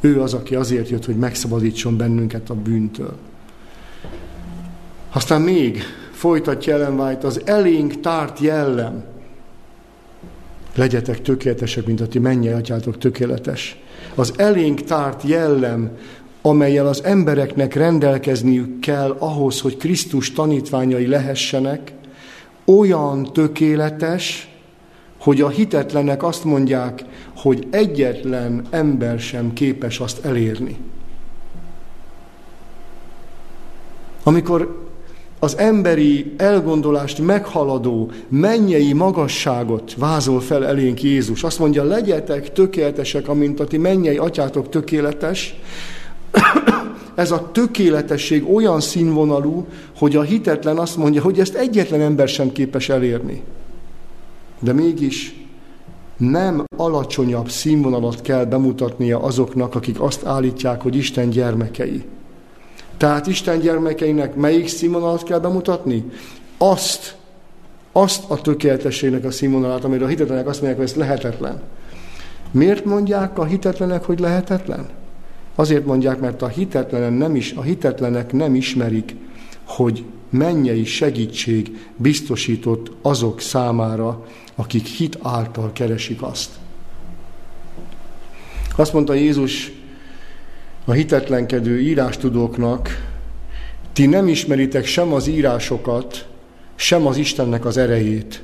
Ő 0.00 0.20
az, 0.20 0.34
aki 0.34 0.54
azért 0.54 0.88
jött, 0.88 1.04
hogy 1.04 1.16
megszabadítson 1.16 1.96
bennünket 1.96 2.50
a 2.50 2.54
bűntől. 2.54 3.16
Aztán 5.12 5.40
még 5.40 5.82
folytatja 6.12 6.74
Ellen 6.74 7.00
White, 7.00 7.26
az 7.26 7.42
elénk 7.44 8.00
tárt 8.00 8.38
jellem. 8.38 9.04
Legyetek 10.74 11.22
tökéletesek, 11.22 11.86
mint 11.86 12.00
a 12.00 12.06
ti 12.08 12.18
mennyei 12.18 12.52
atyátok 12.52 12.98
tökéletes. 12.98 13.78
Az 14.14 14.32
elénk 14.36 14.82
tárt 14.82 15.22
jellem, 15.22 15.90
amelyel 16.42 16.86
az 16.86 17.04
embereknek 17.04 17.74
rendelkezniük 17.74 18.80
kell 18.80 19.16
ahhoz, 19.18 19.60
hogy 19.60 19.76
Krisztus 19.76 20.32
tanítványai 20.32 21.06
lehessenek, 21.06 21.92
olyan 22.64 23.32
tökéletes, 23.32 24.48
hogy 25.18 25.40
a 25.40 25.48
hitetlenek 25.48 26.22
azt 26.22 26.44
mondják, 26.44 27.04
hogy 27.36 27.66
egyetlen 27.70 28.66
ember 28.70 29.18
sem 29.18 29.52
képes 29.52 30.00
azt 30.00 30.24
elérni. 30.24 30.76
Amikor 34.22 34.81
az 35.42 35.58
emberi 35.58 36.32
elgondolást 36.36 37.18
meghaladó 37.18 38.10
mennyei 38.28 38.92
magasságot 38.92 39.94
vázol 39.94 40.40
fel 40.40 40.66
elénk 40.66 41.02
Jézus. 41.02 41.42
Azt 41.42 41.58
mondja, 41.58 41.84
legyetek 41.84 42.52
tökéletesek, 42.52 43.28
amint 43.28 43.60
a 43.60 43.64
ti 43.64 43.78
mennyei 43.78 44.16
atyátok 44.16 44.68
tökéletes. 44.68 45.54
Ez 47.14 47.30
a 47.30 47.50
tökéletesség 47.52 48.54
olyan 48.54 48.80
színvonalú, 48.80 49.66
hogy 49.96 50.16
a 50.16 50.22
hitetlen 50.22 50.78
azt 50.78 50.96
mondja, 50.96 51.22
hogy 51.22 51.38
ezt 51.38 51.54
egyetlen 51.54 52.00
ember 52.00 52.28
sem 52.28 52.52
képes 52.52 52.88
elérni. 52.88 53.42
De 54.60 54.72
mégis 54.72 55.46
nem 56.16 56.64
alacsonyabb 56.76 57.50
színvonalat 57.50 58.20
kell 58.20 58.44
bemutatnia 58.44 59.22
azoknak, 59.22 59.74
akik 59.74 60.00
azt 60.00 60.24
állítják, 60.24 60.82
hogy 60.82 60.96
Isten 60.96 61.30
gyermekei. 61.30 62.04
Tehát 62.96 63.26
Isten 63.26 63.60
gyermekeinek 63.60 64.34
melyik 64.34 64.68
színvonalat 64.68 65.22
kell 65.22 65.38
bemutatni? 65.38 66.04
Azt, 66.58 67.16
azt 67.92 68.30
a 68.30 68.40
tökéletességnek 68.40 69.24
a 69.24 69.30
színvonalát, 69.30 69.84
amire 69.84 70.04
a 70.04 70.08
hitetlenek 70.08 70.46
azt 70.46 70.60
mondják, 70.60 70.80
hogy 70.80 70.90
ez 70.90 70.96
lehetetlen. 70.96 71.62
Miért 72.50 72.84
mondják 72.84 73.38
a 73.38 73.44
hitetlenek, 73.44 74.04
hogy 74.04 74.20
lehetetlen? 74.20 74.88
Azért 75.54 75.86
mondják, 75.86 76.20
mert 76.20 76.42
a 76.42 76.48
hitetlenek 76.48 77.18
nem, 77.18 77.36
is, 77.36 77.52
a 77.52 77.62
hitetlenek 77.62 78.32
nem 78.32 78.54
ismerik, 78.54 79.14
hogy 79.64 80.04
mennyei 80.30 80.84
segítség 80.84 81.90
biztosított 81.96 82.90
azok 83.02 83.40
számára, 83.40 84.26
akik 84.54 84.86
hit 84.86 85.18
által 85.22 85.70
keresik 85.72 86.22
azt. 86.22 86.50
Azt 88.76 88.92
mondta 88.92 89.12
Jézus 89.12 89.72
a 90.84 90.92
hitetlenkedő 90.92 91.80
írástudóknak, 91.80 93.10
ti 93.92 94.06
nem 94.06 94.28
ismeritek 94.28 94.84
sem 94.84 95.12
az 95.12 95.26
írásokat, 95.26 96.26
sem 96.74 97.06
az 97.06 97.16
Istennek 97.16 97.64
az 97.64 97.76
erejét, 97.76 98.42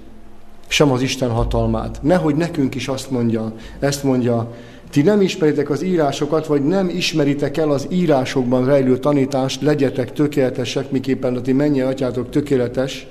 sem 0.66 0.90
az 0.90 1.02
Isten 1.02 1.30
hatalmát. 1.30 2.02
Nehogy 2.02 2.34
nekünk 2.34 2.74
is 2.74 2.88
azt 2.88 3.10
mondja, 3.10 3.52
ezt 3.78 4.02
mondja, 4.02 4.54
ti 4.90 5.02
nem 5.02 5.20
ismeritek 5.20 5.70
az 5.70 5.82
írásokat, 5.82 6.46
vagy 6.46 6.64
nem 6.64 6.88
ismeritek 6.88 7.56
el 7.56 7.70
az 7.70 7.86
írásokban 7.90 8.64
rejlő 8.64 8.98
tanítást, 8.98 9.62
legyetek 9.62 10.12
tökéletesek, 10.12 10.90
miképpen 10.90 11.36
a 11.36 11.40
ti 11.40 11.52
mennyi 11.52 11.80
atyátok 11.80 12.30
tökéletes, 12.30 13.06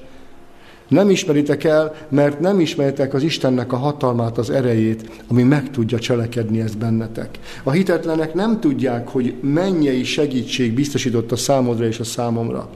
nem 0.88 1.10
ismeritek 1.10 1.64
el, 1.64 1.96
mert 2.10 2.40
nem 2.40 2.60
ismeritek 2.60 3.14
az 3.14 3.24
Istennek 3.24 3.74
a 3.74 3.78
hatalmát, 3.78 4.38
az 4.38 4.50
erejét, 4.50 5.24
ami 5.28 5.44
meg 5.44 5.72
tudja 5.72 6.00
cselekedni 6.00 6.62
ezt 6.62 6.78
bennetek. 6.78 7.40
A 7.64 7.72
hitetlenek 7.72 8.34
nem 8.34 8.60
tudják, 8.60 9.08
hogy 9.08 9.34
mennyei 9.42 10.04
segítség 10.04 10.74
biztosított 10.74 11.32
a 11.32 11.36
számodra 11.36 11.86
és 11.86 12.00
a 12.00 12.04
számomra. 12.04 12.70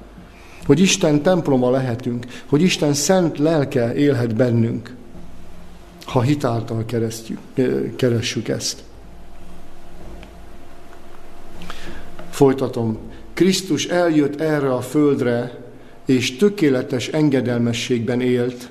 Hogy 0.65 0.79
Isten 0.79 1.21
temploma 1.21 1.69
lehetünk, 1.69 2.25
hogy 2.45 2.61
Isten 2.61 2.93
szent 2.93 3.37
lelke 3.37 3.93
élhet 3.93 4.35
bennünk, 4.35 4.95
ha 6.05 6.21
hitáltal 6.21 6.85
keressük 7.95 8.47
ezt. 8.47 8.83
Folytatom. 12.29 12.97
Krisztus 13.33 13.85
eljött 13.85 14.39
erre 14.39 14.73
a 14.73 14.81
földre, 14.81 15.59
és 16.11 16.35
tökéletes 16.35 17.07
engedelmességben 17.07 18.21
élt, 18.21 18.69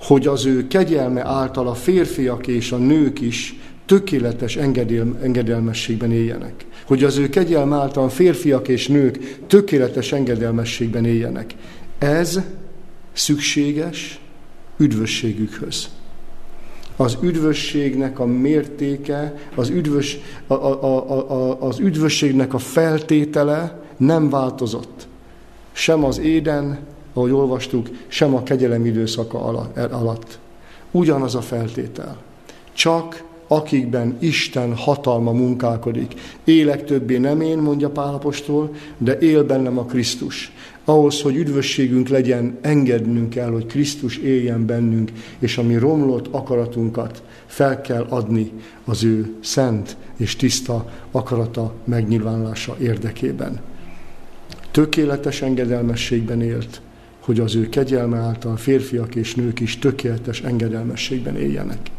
hogy 0.00 0.26
az 0.26 0.46
ő 0.46 0.66
kegyelme 0.66 1.26
által 1.26 1.68
a 1.68 1.74
férfiak 1.74 2.46
és 2.46 2.72
a 2.72 2.76
nők 2.76 3.20
is 3.20 3.54
tökéletes 3.86 4.56
engedelmességben 5.22 6.12
éljenek. 6.12 6.66
Hogy 6.86 7.04
az 7.04 7.16
ő 7.16 7.28
kegyelme 7.28 7.76
által 7.76 8.04
a 8.04 8.08
férfiak 8.08 8.68
és 8.68 8.86
nők 8.86 9.38
tökéletes 9.46 10.12
engedelmességben 10.12 11.04
éljenek. 11.04 11.54
Ez 11.98 12.40
szükséges 13.12 14.20
üdvösségükhöz. 14.76 15.88
Az 16.96 17.18
üdvösségnek 17.22 18.18
a 18.18 18.26
mértéke, 18.26 19.34
az, 19.54 19.68
üdvös, 19.68 20.18
a, 20.46 20.54
a, 20.54 20.82
a, 20.82 21.30
a, 21.30 21.62
az 21.62 21.78
üdvösségnek 21.78 22.54
a 22.54 22.58
feltétele 22.58 23.82
nem 23.96 24.30
változott 24.30 25.07
sem 25.78 26.04
az 26.04 26.18
éden, 26.18 26.78
ahogy 27.12 27.30
olvastuk, 27.30 27.88
sem 28.06 28.34
a 28.34 28.42
kegyelem 28.42 28.86
időszaka 28.86 29.44
alatt. 29.74 30.38
Ugyanaz 30.90 31.34
a 31.34 31.40
feltétel. 31.40 32.16
Csak 32.72 33.24
akikben 33.48 34.16
Isten 34.20 34.74
hatalma 34.74 35.32
munkálkodik. 35.32 36.14
Élek 36.44 36.84
többé 36.84 37.18
nem 37.18 37.40
én, 37.40 37.58
mondja 37.58 37.90
Pálapostól, 37.90 38.74
de 38.98 39.18
él 39.18 39.44
bennem 39.44 39.78
a 39.78 39.84
Krisztus. 39.84 40.52
Ahhoz, 40.84 41.22
hogy 41.22 41.36
üdvösségünk 41.36 42.08
legyen, 42.08 42.58
engednünk 42.60 43.30
kell, 43.30 43.50
hogy 43.50 43.66
Krisztus 43.66 44.16
éljen 44.16 44.66
bennünk, 44.66 45.12
és 45.38 45.58
a 45.58 45.62
mi 45.62 45.76
romlott 45.76 46.26
akaratunkat 46.30 47.22
fel 47.46 47.80
kell 47.80 48.06
adni 48.08 48.52
az 48.84 49.04
ő 49.04 49.34
szent 49.40 49.96
és 50.16 50.36
tiszta 50.36 50.92
akarata 51.10 51.72
megnyilvánulása 51.84 52.76
érdekében 52.80 53.60
tökéletes 54.78 55.42
engedelmességben 55.42 56.42
élt, 56.42 56.80
hogy 57.20 57.40
az 57.40 57.54
ő 57.54 57.68
kegyelme 57.68 58.18
által 58.18 58.56
férfiak 58.56 59.14
és 59.14 59.34
nők 59.34 59.60
is 59.60 59.78
tökéletes 59.78 60.40
engedelmességben 60.40 61.36
éljenek. 61.36 61.90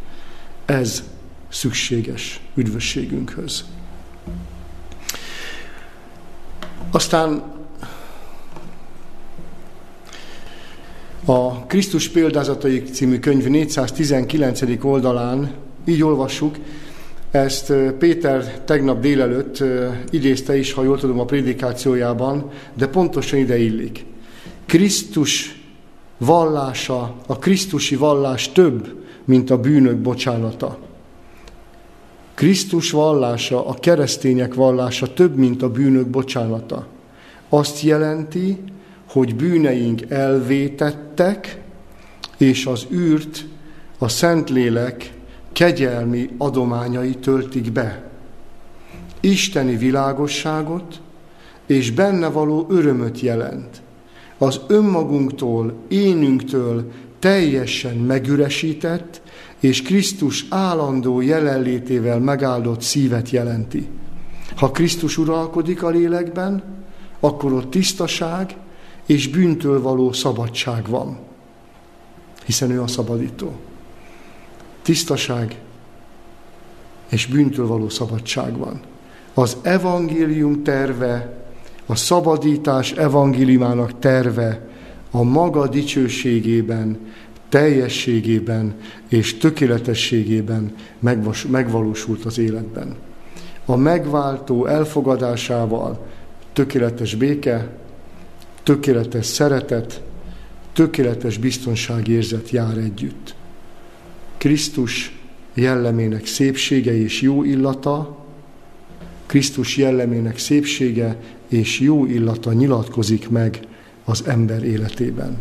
Ez 0.65 1.03
szükséges 1.49 2.41
üdvösségünkhöz. 2.55 3.65
Aztán 6.91 7.43
a 11.25 11.65
Krisztus 11.65 12.09
példázatai 12.09 12.83
című 12.83 13.19
könyv 13.19 13.45
419. 13.45 14.61
oldalán 14.83 15.51
így 15.85 16.03
olvassuk, 16.03 16.57
Ezt 17.31 17.73
Péter 17.99 18.61
tegnap 18.65 18.99
délelőtt 18.99 19.63
idézte 20.09 20.57
is, 20.57 20.73
ha 20.73 20.83
jól 20.83 20.99
tudom, 20.99 21.19
a 21.19 21.25
prédikációjában, 21.25 22.49
de 22.73 22.87
pontosan 22.87 23.39
ide 23.39 23.57
illik. 23.57 24.05
Krisztus 24.65 25.61
vallása, 26.17 27.15
a 27.27 27.37
Krisztusi 27.37 27.95
vallás 27.95 28.51
több, 28.51 28.95
mint 29.25 29.49
a 29.49 29.57
bűnök 29.57 29.97
bocsánata. 29.97 30.77
Krisztus 32.33 32.91
vallása, 32.91 33.67
a 33.67 33.73
keresztények 33.73 34.53
vallása 34.53 35.13
több, 35.13 35.35
mint 35.35 35.61
a 35.61 35.69
bűnök 35.69 36.07
bocsánata. 36.07 36.87
Azt 37.49 37.81
jelenti, 37.81 38.57
hogy 39.09 39.35
bűneink 39.35 40.01
elvétettek, 40.09 41.61
és 42.37 42.65
az 42.65 42.87
űrt 42.91 43.45
a 43.97 44.07
Szentlélek 44.07 45.11
kegyelmi 45.59 46.29
adományai 46.37 47.15
töltik 47.15 47.71
be. 47.71 48.09
Isteni 49.19 49.75
világosságot 49.75 51.01
és 51.65 51.91
benne 51.91 52.27
való 52.27 52.65
örömöt 52.69 53.19
jelent. 53.19 53.81
Az 54.37 54.59
önmagunktól, 54.67 55.73
énünktől 55.87 56.91
teljesen 57.19 57.95
megüresített 57.95 59.21
és 59.59 59.81
Krisztus 59.81 60.45
állandó 60.49 61.21
jelenlétével 61.21 62.19
megáldott 62.19 62.81
szívet 62.81 63.29
jelenti. 63.29 63.87
Ha 64.55 64.71
Krisztus 64.71 65.17
uralkodik 65.17 65.83
a 65.83 65.89
lélekben, 65.89 66.63
akkor 67.19 67.53
ott 67.53 67.71
tisztaság 67.71 68.55
és 69.05 69.27
bűntől 69.29 69.81
való 69.81 70.11
szabadság 70.11 70.87
van, 70.87 71.17
hiszen 72.45 72.71
ő 72.71 72.81
a 72.81 72.87
szabadító. 72.87 73.59
Tisztaság 74.89 75.55
és 77.09 77.25
bűntől 77.25 77.67
való 77.67 77.89
szabadság 77.89 78.57
van. 78.57 78.79
Az 79.33 79.57
evangélium 79.61 80.63
terve, 80.63 81.43
a 81.85 81.95
szabadítás 81.95 82.91
evangéliumának 82.91 83.99
terve 83.99 84.67
a 85.11 85.23
maga 85.23 85.67
dicsőségében, 85.67 86.99
teljességében 87.49 88.75
és 89.07 89.37
tökéletességében 89.37 90.75
megvalósult 91.47 92.25
az 92.25 92.37
életben. 92.37 92.95
A 93.65 93.75
megváltó 93.75 94.65
elfogadásával 94.65 96.05
tökéletes 96.53 97.15
béke, 97.15 97.77
tökéletes 98.63 99.25
szeretet, 99.25 100.01
tökéletes 100.73 101.37
biztonságérzet 101.37 102.49
jár 102.49 102.77
együtt. 102.77 103.37
Krisztus 104.39 105.19
jellemének 105.53 106.25
szépsége 106.25 106.97
és 106.97 107.21
jó 107.21 107.43
illata, 107.43 108.17
Krisztus 109.25 109.77
jellemének 109.77 110.37
szépsége 110.37 111.19
és 111.47 111.79
jó 111.79 112.05
illata 112.05 112.53
nyilatkozik 112.53 113.29
meg 113.29 113.59
az 114.03 114.23
ember 114.27 114.63
életében. 114.63 115.37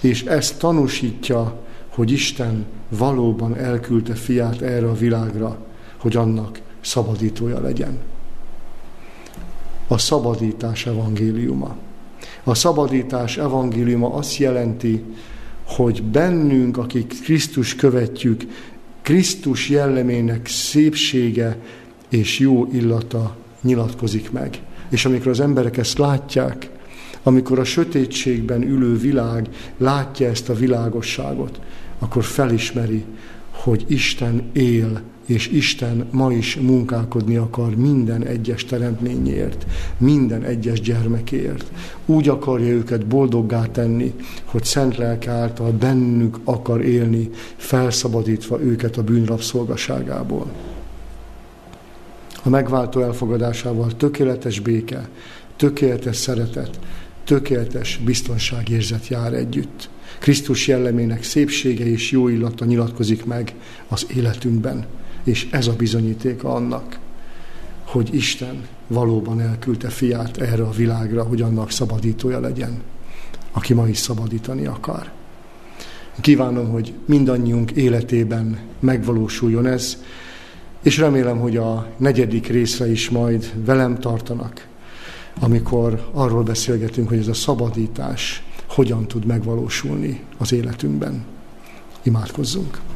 És 0.00 0.22
ezt 0.22 0.58
tanúsítja, 0.58 1.60
hogy 1.88 2.10
Isten 2.10 2.66
valóban 2.88 3.56
elküldte 3.56 4.14
fiát 4.14 4.60
erre 4.60 4.88
a 4.88 4.94
világra, 4.94 5.66
hogy 5.96 6.16
annak 6.16 6.60
szabadítója 6.80 7.60
legyen. 7.60 7.98
A 9.86 9.98
szabadítás 9.98 10.86
evangéliuma. 10.86 11.76
A 12.44 12.54
szabadítás 12.54 13.36
evangéliuma 13.36 14.14
azt 14.14 14.36
jelenti, 14.36 15.04
hogy 15.76 16.02
bennünk, 16.02 16.76
akik 16.76 17.22
Krisztus 17.22 17.74
követjük, 17.74 18.42
Krisztus 19.02 19.68
jellemének 19.68 20.46
szépsége 20.46 21.56
és 22.08 22.38
jó 22.38 22.68
illata 22.72 23.36
nyilatkozik 23.62 24.30
meg. 24.30 24.60
És 24.88 25.04
amikor 25.04 25.28
az 25.28 25.40
emberek 25.40 25.76
ezt 25.76 25.98
látják, 25.98 26.70
amikor 27.22 27.58
a 27.58 27.64
sötétségben 27.64 28.62
ülő 28.62 28.96
világ 28.98 29.48
látja 29.78 30.28
ezt 30.28 30.48
a 30.48 30.54
világosságot, 30.54 31.60
akkor 31.98 32.24
felismeri, 32.24 33.04
hogy 33.50 33.84
Isten 33.88 34.50
él, 34.52 35.00
és 35.30 35.48
Isten 35.48 36.06
ma 36.10 36.32
is 36.32 36.56
munkálkodni 36.56 37.36
akar 37.36 37.74
minden 37.76 38.24
egyes 38.24 38.64
teremtményért, 38.64 39.66
minden 39.98 40.42
egyes 40.42 40.80
gyermekért. 40.80 41.64
Úgy 42.06 42.28
akarja 42.28 42.66
őket 42.66 43.06
boldoggá 43.06 43.66
tenni, 43.66 44.14
hogy 44.44 44.64
szent 44.64 44.96
lelke 44.96 45.30
által 45.30 45.70
bennük 45.72 46.38
akar 46.44 46.80
élni, 46.80 47.30
felszabadítva 47.56 48.60
őket 48.60 48.96
a 48.96 49.02
bűnrabszolgaságából. 49.02 50.52
A 52.42 52.48
megváltó 52.48 53.00
elfogadásával 53.00 53.96
tökéletes 53.96 54.60
béke, 54.60 55.08
tökéletes 55.56 56.16
szeretet, 56.16 56.78
tökéletes 57.24 58.00
biztonságérzet 58.04 59.08
jár 59.08 59.32
együtt. 59.32 59.88
Krisztus 60.18 60.68
jellemének 60.68 61.22
szépsége 61.22 61.86
és 61.86 62.10
jó 62.10 62.28
illata 62.28 62.64
nyilatkozik 62.64 63.24
meg 63.24 63.54
az 63.88 64.06
életünkben. 64.14 64.86
És 65.24 65.48
ez 65.50 65.66
a 65.66 65.72
bizonyítéka 65.72 66.54
annak, 66.54 66.98
hogy 67.84 68.14
Isten 68.14 68.66
valóban 68.86 69.40
elküldte 69.40 69.88
fiát 69.88 70.36
erre 70.36 70.62
a 70.62 70.70
világra, 70.70 71.22
hogy 71.22 71.42
annak 71.42 71.70
szabadítója 71.70 72.40
legyen, 72.40 72.82
aki 73.52 73.74
ma 73.74 73.88
is 73.88 73.98
szabadítani 73.98 74.66
akar. 74.66 75.10
Kívánom, 76.20 76.70
hogy 76.70 76.92
mindannyiunk 77.04 77.70
életében 77.70 78.58
megvalósuljon 78.80 79.66
ez, 79.66 79.96
és 80.82 80.98
remélem, 80.98 81.38
hogy 81.38 81.56
a 81.56 81.86
negyedik 81.96 82.46
részre 82.46 82.90
is 82.90 83.10
majd 83.10 83.52
velem 83.64 83.98
tartanak, 83.98 84.66
amikor 85.40 86.10
arról 86.12 86.42
beszélgetünk, 86.42 87.08
hogy 87.08 87.18
ez 87.18 87.28
a 87.28 87.34
szabadítás 87.34 88.42
hogyan 88.68 89.06
tud 89.06 89.24
megvalósulni 89.24 90.20
az 90.38 90.52
életünkben. 90.52 91.24
Imádkozzunk! 92.02 92.89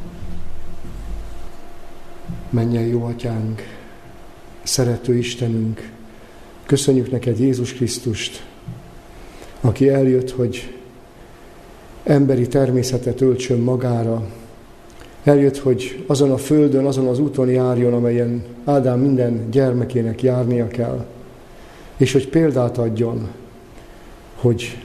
Menjen 2.55 2.83
jó 2.83 3.03
atyánk, 3.03 3.61
szerető 4.63 5.17
Istenünk, 5.17 5.91
köszönjük 6.65 7.11
neked 7.11 7.39
Jézus 7.39 7.73
Krisztust, 7.73 8.45
aki 9.61 9.89
eljött, 9.89 10.31
hogy 10.31 10.73
emberi 12.03 12.47
természetet 12.47 13.21
öltsön 13.21 13.59
magára, 13.59 14.27
eljött, 15.23 15.57
hogy 15.57 16.03
azon 16.07 16.31
a 16.31 16.37
földön, 16.37 16.85
azon 16.85 17.07
az 17.07 17.19
úton 17.19 17.49
járjon, 17.49 17.93
amelyen 17.93 18.43
Ádám 18.65 18.99
minden 18.99 19.49
gyermekének 19.49 20.23
járnia 20.23 20.67
kell, 20.67 21.05
és 21.97 22.11
hogy 22.11 22.27
példát 22.27 22.77
adjon, 22.77 23.27
hogy 24.35 24.77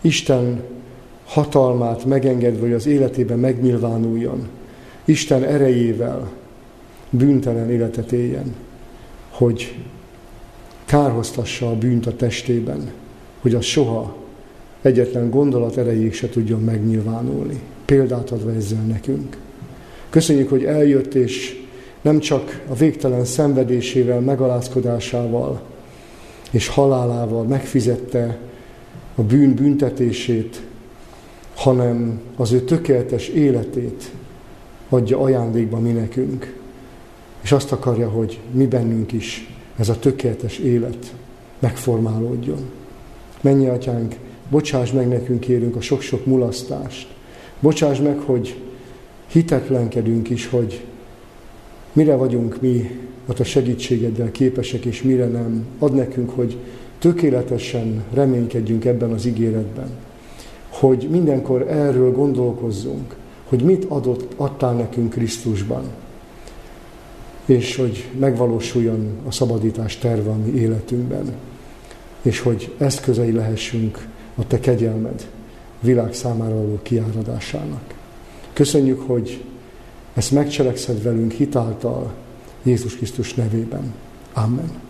Isten 0.00 0.62
hatalmát 1.24 2.04
megengedve, 2.04 2.60
hogy 2.60 2.72
az 2.72 2.86
életében 2.86 3.38
megnyilvánuljon, 3.38 4.48
Isten 5.04 5.42
erejével 5.42 6.42
bűntelen 7.16 7.70
életet 7.70 8.12
éljen, 8.12 8.54
hogy 9.30 9.74
kárhoztassa 10.84 11.70
a 11.70 11.78
bűnt 11.78 12.06
a 12.06 12.16
testében, 12.16 12.90
hogy 13.40 13.54
az 13.54 13.64
soha 13.64 14.16
egyetlen 14.82 15.30
gondolat 15.30 15.76
erejéig 15.76 16.14
se 16.14 16.28
tudjon 16.28 16.60
megnyilvánulni. 16.60 17.60
Példát 17.84 18.30
adva 18.30 18.52
ezzel 18.52 18.82
nekünk. 18.82 19.36
Köszönjük, 20.10 20.48
hogy 20.48 20.64
eljött, 20.64 21.14
és 21.14 21.62
nem 22.00 22.18
csak 22.18 22.62
a 22.68 22.74
végtelen 22.74 23.24
szenvedésével, 23.24 24.20
megalázkodásával 24.20 25.62
és 26.50 26.68
halálával 26.68 27.44
megfizette 27.44 28.38
a 29.14 29.22
bűn 29.22 29.54
büntetését, 29.54 30.62
hanem 31.54 32.20
az 32.36 32.52
ő 32.52 32.60
tökéletes 32.60 33.28
életét 33.28 34.10
adja 34.88 35.20
ajándékba 35.20 35.78
mi 35.78 35.90
nekünk. 35.90 36.62
És 37.44 37.52
azt 37.52 37.72
akarja, 37.72 38.08
hogy 38.08 38.40
mi 38.52 38.66
bennünk 38.66 39.12
is 39.12 39.54
ez 39.76 39.88
a 39.88 39.98
tökéletes 39.98 40.58
élet 40.58 41.14
megformálódjon. 41.58 42.70
Mennyi 43.40 43.66
atyánk, 43.66 44.14
bocsáss 44.50 44.90
meg 44.90 45.08
nekünk, 45.08 45.40
kérünk 45.40 45.76
a 45.76 45.80
sok-sok 45.80 46.26
mulasztást. 46.26 47.08
Bocsáss 47.60 47.98
meg, 47.98 48.18
hogy 48.18 48.60
hitetlenkedünk 49.26 50.30
is, 50.30 50.48
hogy 50.48 50.84
mire 51.92 52.14
vagyunk 52.14 52.60
mi 52.60 52.90
a 53.26 53.32
te 53.32 53.44
segítségeddel 53.44 54.30
képesek, 54.30 54.84
és 54.84 55.02
mire 55.02 55.26
nem. 55.26 55.64
Ad 55.78 55.94
nekünk, 55.94 56.30
hogy 56.30 56.56
tökéletesen 56.98 58.04
reménykedjünk 58.12 58.84
ebben 58.84 59.12
az 59.12 59.26
ígéretben. 59.26 59.88
Hogy 60.68 61.08
mindenkor 61.10 61.68
erről 61.68 62.12
gondolkozzunk, 62.12 63.16
hogy 63.44 63.62
mit 63.62 63.84
adott, 63.84 64.32
adtál 64.36 64.74
nekünk 64.74 65.10
Krisztusban 65.10 65.84
és 67.44 67.76
hogy 67.76 68.10
megvalósuljon 68.18 69.18
a 69.26 69.32
szabadítás 69.32 69.96
terve 69.98 70.30
a 70.30 70.36
mi 70.44 70.60
életünkben, 70.60 71.32
és 72.22 72.40
hogy 72.40 72.74
eszközei 72.78 73.32
lehessünk 73.32 74.08
a 74.34 74.46
Te 74.46 74.60
kegyelmed 74.60 75.28
világ 75.80 76.14
számára 76.14 76.54
való 76.54 76.78
kiáradásának. 76.82 77.94
Köszönjük, 78.52 79.00
hogy 79.00 79.44
ezt 80.14 80.30
megcselekszed 80.30 81.02
velünk 81.02 81.32
hitáltal, 81.32 82.12
Jézus 82.62 82.96
Krisztus 82.96 83.34
nevében. 83.34 83.94
Amen. 84.32 84.83